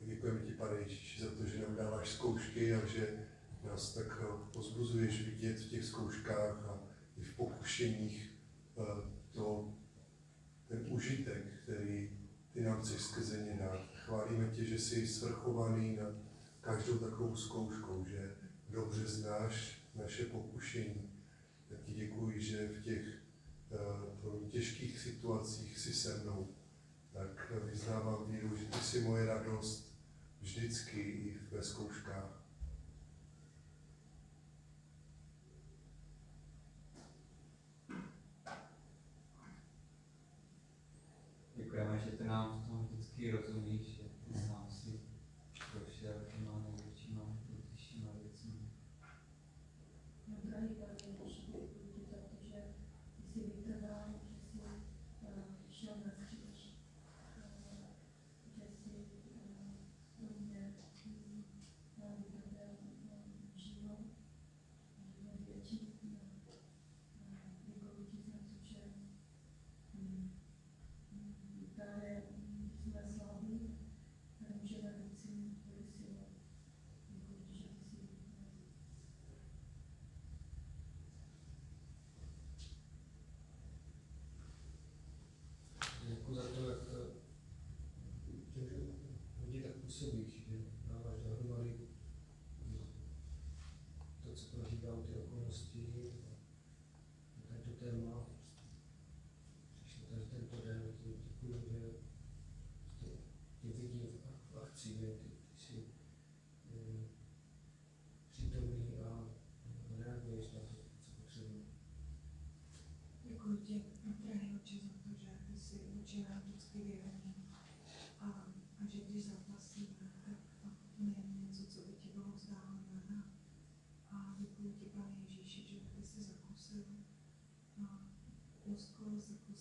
Děkujeme 0.00 0.40
ti, 0.40 0.52
pane 0.52 0.74
Ježíši, 0.76 1.22
za 1.22 1.30
to, 1.30 1.46
že 1.46 1.62
nám 1.62 1.76
dáváš 1.76 2.08
zkoušky 2.08 2.74
a 2.74 2.86
že 2.86 3.26
nás 3.64 3.94
tak 3.94 4.18
eh, 4.22 4.26
pozbuzuješ 4.52 5.22
vidět 5.22 5.58
v 5.58 5.70
těch 5.70 5.84
zkouškách 5.84 6.64
a 6.66 6.78
i 7.16 7.22
v 7.22 7.36
pokušeních 7.36 8.30
eh, 8.78 8.82
to, 9.32 9.74
ten 10.68 10.84
užitek, 10.88 11.42
který 11.62 12.10
ty 12.52 12.60
nám 12.60 12.80
chceš 12.80 13.02
skrze 13.02 13.38
ně 13.38 13.58
dát. 13.60 13.88
Chválíme 13.94 14.48
tě, 14.48 14.64
jsi 14.78 15.06
svrchovaný 15.06 15.96
nad 15.96 16.14
každou 16.60 16.98
takovou 16.98 17.36
zkouškou, 17.36 18.04
že 18.04 18.36
dobře 18.68 19.06
znáš 19.06 19.82
naše 19.94 20.24
pokušení. 20.24 21.10
Tak 21.68 21.80
ti 21.82 21.92
děkuji, 21.92 22.40
že 22.40 22.68
v 22.68 22.82
těch 22.82 23.22
uh, 23.70 24.48
těžkých 24.48 24.98
situacích 24.98 25.78
si 25.78 25.94
se 25.94 26.22
mnou. 26.22 26.48
Tak 27.12 27.52
vyznávám 27.64 28.26
víru, 28.26 28.56
že 28.56 28.64
ty 28.64 28.78
jsi 28.78 29.00
moje 29.00 29.26
radost 29.26 29.98
vždycky 30.40 31.00
i 31.00 31.38
ve 31.50 31.62
zkouškách. 31.62 32.44
Děkujeme, 41.56 41.98
že 41.98 42.10
ty 42.10 42.24
nám 42.24 42.57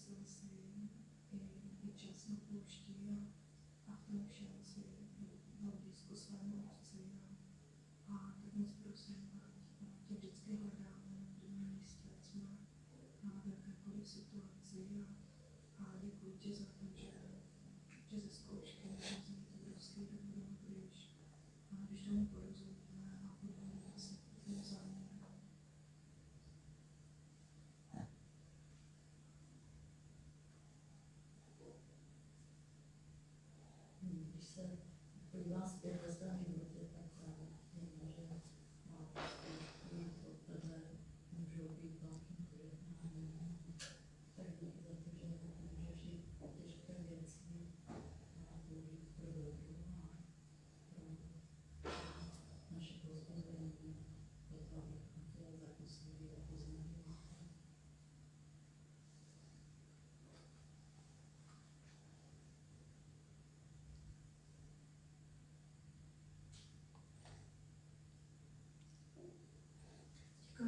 consistency 0.08 0.67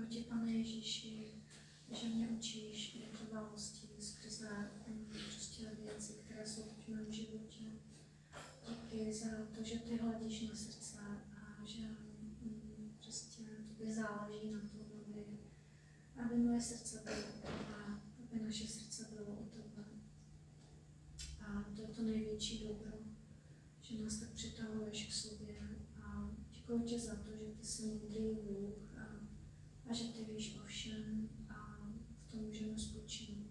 ti, 0.10 0.24
pane 0.24 0.52
Ježíši, 0.52 1.34
že 1.92 2.08
mě 2.08 2.28
učíš 2.28 2.98
vytrvalosti 3.02 3.88
skrze 4.00 4.72
prostě 5.24 5.72
věci, 5.86 6.14
které 6.14 6.48
jsou 6.48 6.62
v 6.62 6.88
mém 6.88 7.12
životě. 7.12 7.64
Díky 8.70 9.14
za 9.14 9.28
to, 9.56 9.64
že 9.64 9.80
ty 9.80 9.98
hledíš 9.98 10.42
na 10.42 10.56
srdce 10.56 11.00
a 11.36 11.66
že 11.66 11.82
mm, 12.42 12.98
prostě 13.04 13.44
tobě 13.68 13.94
záleží 13.94 14.52
na 14.52 14.60
tom, 14.60 14.80
aby, 14.82 15.40
aby 16.26 16.36
moje 16.36 16.62
srdce 16.62 17.02
bylo 17.04 17.32
tebe, 17.42 18.02
aby 18.24 18.46
naše 18.46 18.68
srdce 18.68 19.08
bylo 19.16 19.36
u 19.36 19.46
tebe. 19.46 19.86
A 21.40 21.64
to 21.76 21.82
je 21.82 21.88
to 21.88 22.02
největší 22.02 22.68
dobro, 22.68 22.92
že 23.82 24.04
nás 24.04 24.20
tak 24.20 24.30
přitahuješ 24.30 25.06
k 25.06 25.14
sobě. 25.14 25.56
A 26.04 26.36
děkuji 26.52 26.80
ti 26.80 27.00
za 27.00 27.16
to, 27.16 27.32
že 27.32 27.46
ty 27.60 27.66
jsi 27.66 27.86
moudrý 27.86 28.36
Bůh 28.36 28.89
a 29.90 29.94
že 29.94 30.04
ty 30.04 30.34
víš 30.34 30.56
o 30.56 30.66
všem 30.66 31.30
a 31.50 31.54
v 32.28 32.32
tom 32.32 32.42
můžeme 32.42 32.78
spočinout. 32.78 33.50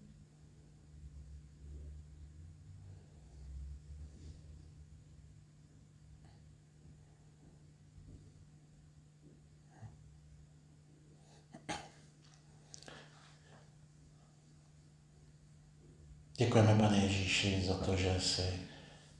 Děkujeme, 16.37 16.75
pane 16.75 16.97
Ježíši, 16.97 17.63
za 17.67 17.73
to, 17.73 17.95
že 17.95 18.19
jsi 18.19 18.67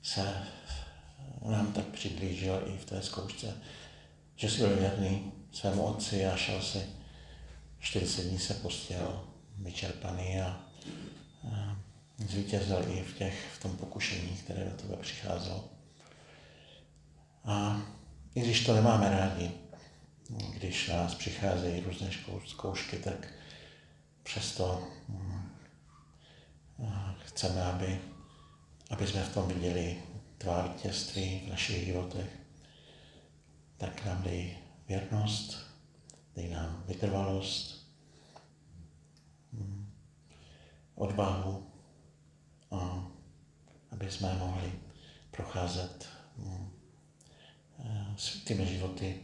se 0.02 0.46
nám 1.44 1.72
tak 1.72 1.86
přiblížil 1.86 2.62
i 2.66 2.78
v 2.78 2.84
té 2.84 3.02
zkoušce, 3.02 3.56
že 4.36 4.50
jsi 4.50 4.58
byl 4.58 4.76
věrný 4.76 5.32
svému 5.52 5.82
otci 5.82 6.26
a 6.26 6.36
šel 6.36 6.62
si 6.62 6.99
40 7.80 8.22
dní 8.22 8.38
se 8.38 8.54
postěl 8.54 9.24
vyčerpaný 9.58 10.40
a, 10.40 10.60
a 11.52 11.76
zvítězil 12.18 12.84
i 12.88 13.02
v, 13.02 13.18
těch, 13.18 13.46
v 13.54 13.62
tom 13.62 13.76
pokušení, 13.76 14.28
které 14.28 14.64
do 14.64 14.70
tebe 14.70 14.96
přicházelo. 14.96 15.64
A 17.44 17.82
i 18.34 18.40
když 18.40 18.66
to 18.66 18.74
nemáme 18.74 19.10
rádi, 19.10 19.50
když 20.54 20.88
na 20.88 20.96
nás 20.96 21.14
přicházejí 21.14 21.80
různé 21.80 22.10
zkoušky, 22.46 22.96
tak 22.96 23.28
přesto 24.22 24.88
mm, 25.08 25.50
chceme, 27.26 27.62
aby, 27.62 28.00
aby 28.90 29.06
jsme 29.06 29.24
v 29.24 29.34
tom 29.34 29.48
viděli 29.48 30.02
tvá 30.38 30.62
vítězství 30.62 31.42
v 31.46 31.50
našich 31.50 31.86
životech. 31.86 32.28
Tak 33.76 34.04
nám 34.06 34.22
dej 34.22 34.58
věrnost, 34.88 35.69
dej 36.36 36.48
nám 36.50 36.84
vytrvalost, 36.86 37.86
mm, 39.52 39.90
odvahu, 40.94 41.66
a 42.70 43.06
aby 43.90 44.10
jsme 44.10 44.34
mohli 44.34 44.72
procházet 45.30 46.08
mm, 46.36 46.70
eh, 47.78 48.06
svými 48.16 48.66
životy 48.66 49.20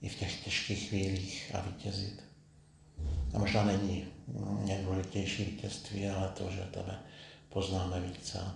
i 0.00 0.08
v 0.08 0.18
těch 0.18 0.44
těžkých 0.44 0.88
chvílích 0.88 1.54
a 1.54 1.60
vítězit. 1.60 2.24
A 3.34 3.38
možná 3.38 3.64
není 3.64 4.06
nejdůležitější 4.66 5.44
vítězství, 5.44 6.08
ale 6.08 6.28
to, 6.28 6.50
že 6.50 6.60
tebe 6.60 6.98
poznáme 7.48 8.00
víc 8.00 8.34
a 8.34 8.54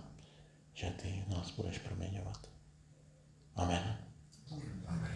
že 0.74 0.90
ty 0.90 1.24
nás 1.28 1.50
budeš 1.50 1.78
proměňovat. 1.78 2.48
Amen. 3.56 3.96
Amen. 4.52 5.14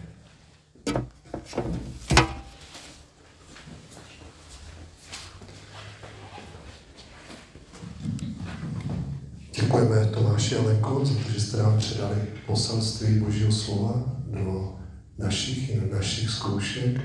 Děkujeme 9.79 10.05
Tomáši 10.05 10.55
a 10.55 10.61
Lenko 10.61 11.05
za 11.05 11.13
to, 11.13 11.31
že 11.31 11.41
jste 11.41 11.57
nám 11.57 11.77
předali 11.77 12.15
poselství 12.45 13.19
Božího 13.19 13.51
slova 13.51 14.03
do 14.25 14.75
našich 15.17 15.69
i 15.69 15.79
do 15.79 15.95
našich 15.95 16.29
zkoušek 16.29 17.01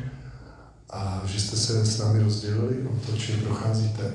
a 0.90 1.22
že 1.26 1.40
jste 1.40 1.56
se 1.56 1.86
s 1.86 1.98
námi 1.98 2.22
rozdělili 2.22 2.82
o 2.82 3.06
to, 3.06 3.16
čím 3.16 3.40
procházíte. 3.40 4.12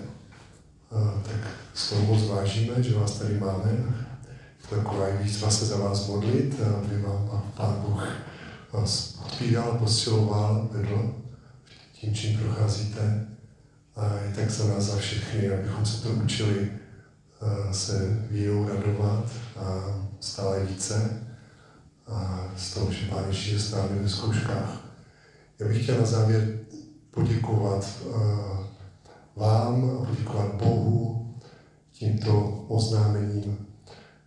A 0.91 1.21
tak 1.27 1.47
z 1.73 1.89
toho 1.89 2.01
moc 2.01 2.27
vážíme, 2.27 2.83
že 2.83 2.95
vás 2.95 3.19
tady 3.19 3.39
máme. 3.39 3.71
Taková 4.69 5.05
výzva 5.21 5.49
se 5.49 5.65
za 5.65 5.77
vás 5.77 6.07
modlit, 6.07 6.61
aby 6.77 7.01
vám 7.01 7.43
Pán 7.57 7.83
Bůh 7.87 8.07
vás 8.71 9.07
podpíral, 9.11 9.77
posiloval, 9.79 10.69
vedl 10.71 11.15
tím, 11.93 12.15
čím 12.15 12.39
procházíte. 12.39 13.27
A 13.95 14.19
i 14.31 14.33
tak 14.35 14.49
za 14.49 14.67
nás, 14.67 14.83
za 14.83 14.97
všechny, 14.97 15.53
abychom 15.53 15.85
se 15.85 16.03
to 16.03 16.09
učili 16.09 16.78
se 17.71 18.27
vírou 18.31 18.67
radovat 18.67 19.31
a 19.57 19.95
stále 20.19 20.65
více 20.65 21.23
a 22.07 22.47
z 22.57 22.73
toho, 22.73 22.91
že 22.91 23.05
Pán 23.05 23.23
Ježíš 23.27 23.51
je 23.51 23.59
s 23.59 23.71
námi 23.71 23.99
ve 23.99 24.09
zkouškách. 24.09 24.85
Já 25.59 25.67
bych 25.67 25.83
chtěl 25.83 25.97
na 25.97 26.05
závěr 26.05 26.59
poděkovat 27.11 27.87
vám 29.35 29.89
a 29.89 30.05
poděkovat 30.05 30.55
Bohu 30.55 31.35
tímto 31.91 32.65
oznámením, 32.67 33.57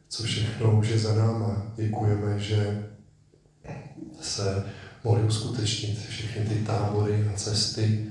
co 0.08 0.22
všechno 0.22 0.78
už 0.78 0.88
je 0.88 0.98
za 0.98 1.14
náma. 1.14 1.62
Děkujeme, 1.76 2.38
že 2.38 2.88
se 4.20 4.64
mohly 5.04 5.22
uskutečnit 5.22 5.98
všechny 6.08 6.46
ty 6.46 6.54
tábory 6.54 7.28
a 7.34 7.36
cesty, 7.36 8.06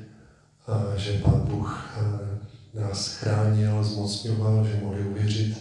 že 0.96 1.22
Pán 1.24 1.42
Bůh 1.42 1.98
nás 2.74 3.08
chránil, 3.08 3.84
zmocňoval, 3.84 4.68
že 4.68 4.80
mohli 4.84 5.04
uvěřit 5.04 5.58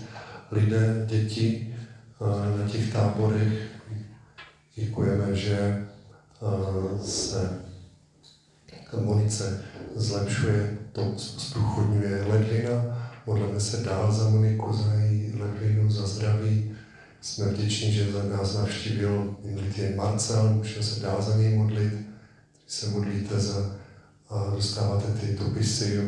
lidé, 0.51 1.07
děti 1.09 1.75
uh, 2.19 2.59
na 2.59 2.69
těch 2.69 2.93
táborech. 2.93 3.71
Děkujeme, 4.75 5.37
že 5.37 5.87
se 7.03 7.61
Monice 9.01 9.63
zlepšuje, 9.97 10.79
to 10.93 11.15
zprůchodňuje 11.19 12.25
ledvina. 12.25 12.73
Modlíme 13.27 13.61
se 13.61 13.77
dál 13.77 14.13
za 14.13 14.29
Moniku, 14.29 14.73
za 14.73 14.95
její 14.95 15.33
ledvinu, 15.39 15.91
za 15.91 16.07
zdraví. 16.07 16.77
Jsme 17.21 17.47
vděční, 17.47 17.93
že 17.93 18.13
za 18.13 18.23
nás 18.23 18.55
navštívil 18.55 19.37
minulý 19.45 19.97
Marcel, 19.97 20.55
můžeme 20.55 20.83
se 20.83 21.01
dál 21.01 21.23
za 21.23 21.37
něj 21.37 21.57
modlit. 21.57 21.93
Když 21.93 22.75
se 22.75 22.89
modlíte 22.89 23.41
za, 23.41 23.77
dostáváte 24.55 25.13
ty 25.21 25.37
dopisy 25.45 26.01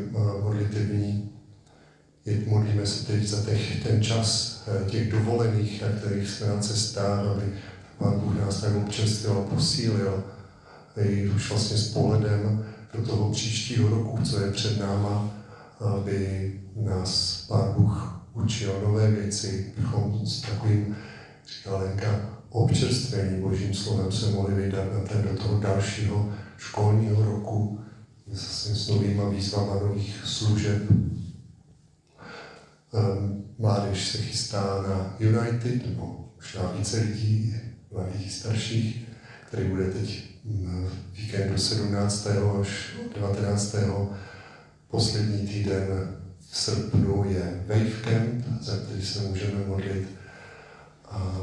modlitevní. 0.42 1.30
Modlíme 2.46 2.86
se 2.86 3.06
teď 3.06 3.26
za 3.26 3.42
těch, 3.42 3.82
ten 3.82 4.02
čas 4.02 4.62
eh, 4.66 4.90
těch 4.90 5.12
dovolených, 5.12 5.82
na 5.82 5.88
kterých 5.88 6.28
jsme 6.28 6.46
na 6.46 6.58
cestách, 6.58 7.26
aby 7.26 7.42
Pán 7.98 8.20
Bůh 8.20 8.40
nás 8.40 8.60
tak 8.60 8.76
občerstvil 8.76 9.32
a 9.32 9.54
posílil. 9.54 10.24
I 10.96 11.28
už 11.28 11.50
vlastně 11.50 11.76
s 11.76 11.92
pohledem 11.92 12.64
do 12.94 13.06
toho 13.06 13.32
příštího 13.32 13.88
roku, 13.88 14.18
co 14.24 14.40
je 14.40 14.50
před 14.50 14.80
náma, 14.80 15.30
aby 15.80 16.52
nás 16.76 17.44
Pán 17.48 17.72
Bůh 17.76 18.22
učil 18.34 18.80
nové 18.82 19.10
věci, 19.10 19.72
bychom 19.78 20.26
s 20.26 20.40
takovým, 20.40 20.96
říká 21.46 21.76
Lenka, 21.76 22.20
občerstvením 22.50 23.42
Božím 23.42 23.74
slovem 23.74 24.12
se 24.12 24.30
mohli 24.30 24.54
vydat 24.54 24.92
na 24.92 25.00
ten 25.00 25.22
do 25.22 25.42
toho 25.42 25.60
dalšího 25.60 26.32
školního 26.58 27.24
roku 27.24 27.80
s 28.32 28.88
novýma 28.88 29.28
výzvama 29.28 29.74
nových 29.74 30.20
služeb. 30.24 30.82
Ehm, 32.94 33.44
mládež 33.58 34.08
se 34.08 34.18
chystá 34.18 34.84
na 34.88 35.16
United, 35.18 35.86
nebo 35.86 36.32
možná 36.36 36.72
více 36.72 36.96
lidí, 37.00 37.54
mladých 37.92 38.32
starších, 38.32 39.08
který 39.46 39.68
bude 39.68 39.90
teď 39.90 40.24
víkendu 41.12 41.58
17. 41.58 42.26
až 42.60 42.96
19. 43.14 43.76
poslední 44.90 45.46
týden 45.46 46.16
v 46.50 46.56
srpnu 46.56 47.24
je 47.30 47.64
Wave 47.66 48.02
Camp, 48.04 48.44
za 48.60 48.76
který 48.76 49.06
se 49.06 49.20
můžeme 49.20 49.66
modlit. 49.66 50.08
A 51.04 51.36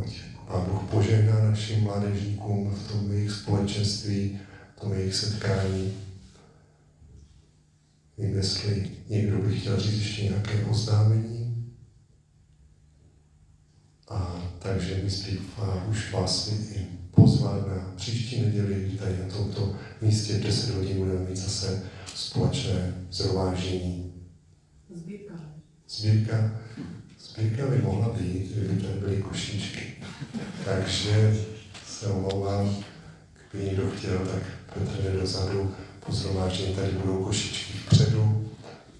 ať 0.00 0.20
Pán 0.48 0.64
Bůh 0.70 0.82
požehná 0.90 1.50
našim 1.50 1.80
mládežníkům 1.80 2.74
v 2.74 2.92
tom 2.92 3.12
jejich 3.12 3.30
společenství, 3.30 4.40
v 4.76 4.80
tom 4.80 4.92
jejich 4.92 5.14
setkání. 5.14 5.92
Vím, 8.18 8.36
jestli 8.36 8.90
někdo 9.08 9.38
by 9.38 9.58
chtěl 9.58 9.80
říct 9.80 9.98
ještě 9.98 10.22
nějaké 10.22 10.64
oznámení. 10.64 11.72
A 14.08 14.42
takže 14.58 15.02
zbývá 15.06 15.84
už 15.90 16.12
vás 16.12 16.52
i 16.52 16.86
pozvat 17.10 17.66
na 17.66 17.92
příští 17.96 18.40
neděli, 18.40 18.90
tady 18.98 19.18
na 19.18 19.36
tomto 19.36 19.76
místě 20.02 20.32
v 20.32 20.42
10 20.42 20.74
hodin 20.74 20.96
budeme 20.96 21.20
mít 21.20 21.36
zase 21.36 21.82
společné 22.14 22.94
zhromáždění. 23.10 24.12
Sbírka. 24.94 25.34
Sbírka. 25.88 26.60
Sbírka 27.18 27.66
by 27.66 27.78
mohla 27.78 28.08
být, 28.08 28.52
kdyby 28.56 28.82
tady 28.82 29.00
byly 29.00 29.22
košíčky. 29.22 29.92
Takže 30.64 31.36
se 31.86 32.06
omlouvám, 32.06 32.76
kdyby 33.50 33.64
někdo 33.64 33.90
chtěl, 33.90 34.18
tak 34.18 34.42
Petr 34.74 35.02
jde 35.02 35.20
dozadu, 35.20 35.74
po 36.06 36.12
zhromáždění 36.12 36.74
tady 36.74 36.92
budou 36.92 37.24
košičky 37.24 37.72
vpředu, 37.72 38.48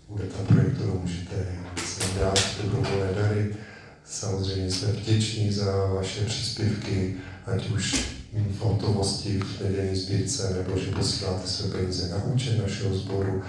bude 0.08 0.24
tam 0.24 0.46
projektor, 0.46 1.00
můžete 1.02 1.46
se 1.86 2.18
dát 2.18 2.38
dobrovolné 2.62 3.12
dary. 3.14 3.56
Samozřejmě 4.04 4.70
jsme 4.70 4.88
vděční 4.92 5.52
za 5.52 5.86
vaše 5.86 6.24
příspěvky, 6.24 7.14
ať 7.46 7.70
už 7.70 8.06
v 8.32 8.60
hotovosti 8.60 9.40
v 9.40 9.60
nedělní 9.60 9.96
sbírce, 9.96 10.54
nebo 10.58 10.78
že 10.78 10.90
posíláte 10.90 11.48
své 11.48 11.78
peníze 11.78 12.08
na 12.08 12.24
účet 12.24 12.62
našeho 12.62 12.94
sboru, 12.94 13.42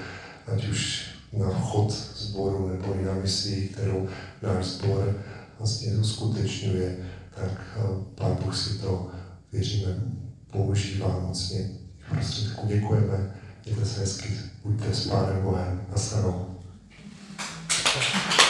ať 0.47 0.67
už 0.67 1.05
na 1.33 1.49
chod 1.49 1.91
sboru 2.15 2.67
nebo 2.67 2.93
i 2.93 3.05
na 3.05 3.13
misi, 3.13 3.69
kterou 3.73 4.09
náš 4.41 4.65
sbor 4.65 5.15
vlastně 5.59 5.91
uskutečňuje, 5.91 6.97
tak 7.35 7.61
eh, 7.75 7.81
Pán 8.15 8.37
Bůh 8.43 8.57
si 8.57 8.77
to, 8.77 9.11
věříme, 9.51 9.95
používá 10.51 11.19
mocně. 11.19 11.69
Prostředku 12.09 12.67
děkujeme, 12.67 13.35
mějte 13.65 13.85
se 13.85 13.99
hezky, 13.99 14.39
buďte 14.63 14.93
s 14.93 15.07
Pánem 15.07 15.41
Bohem, 15.41 15.81
na 15.91 15.97
you. 18.37 18.42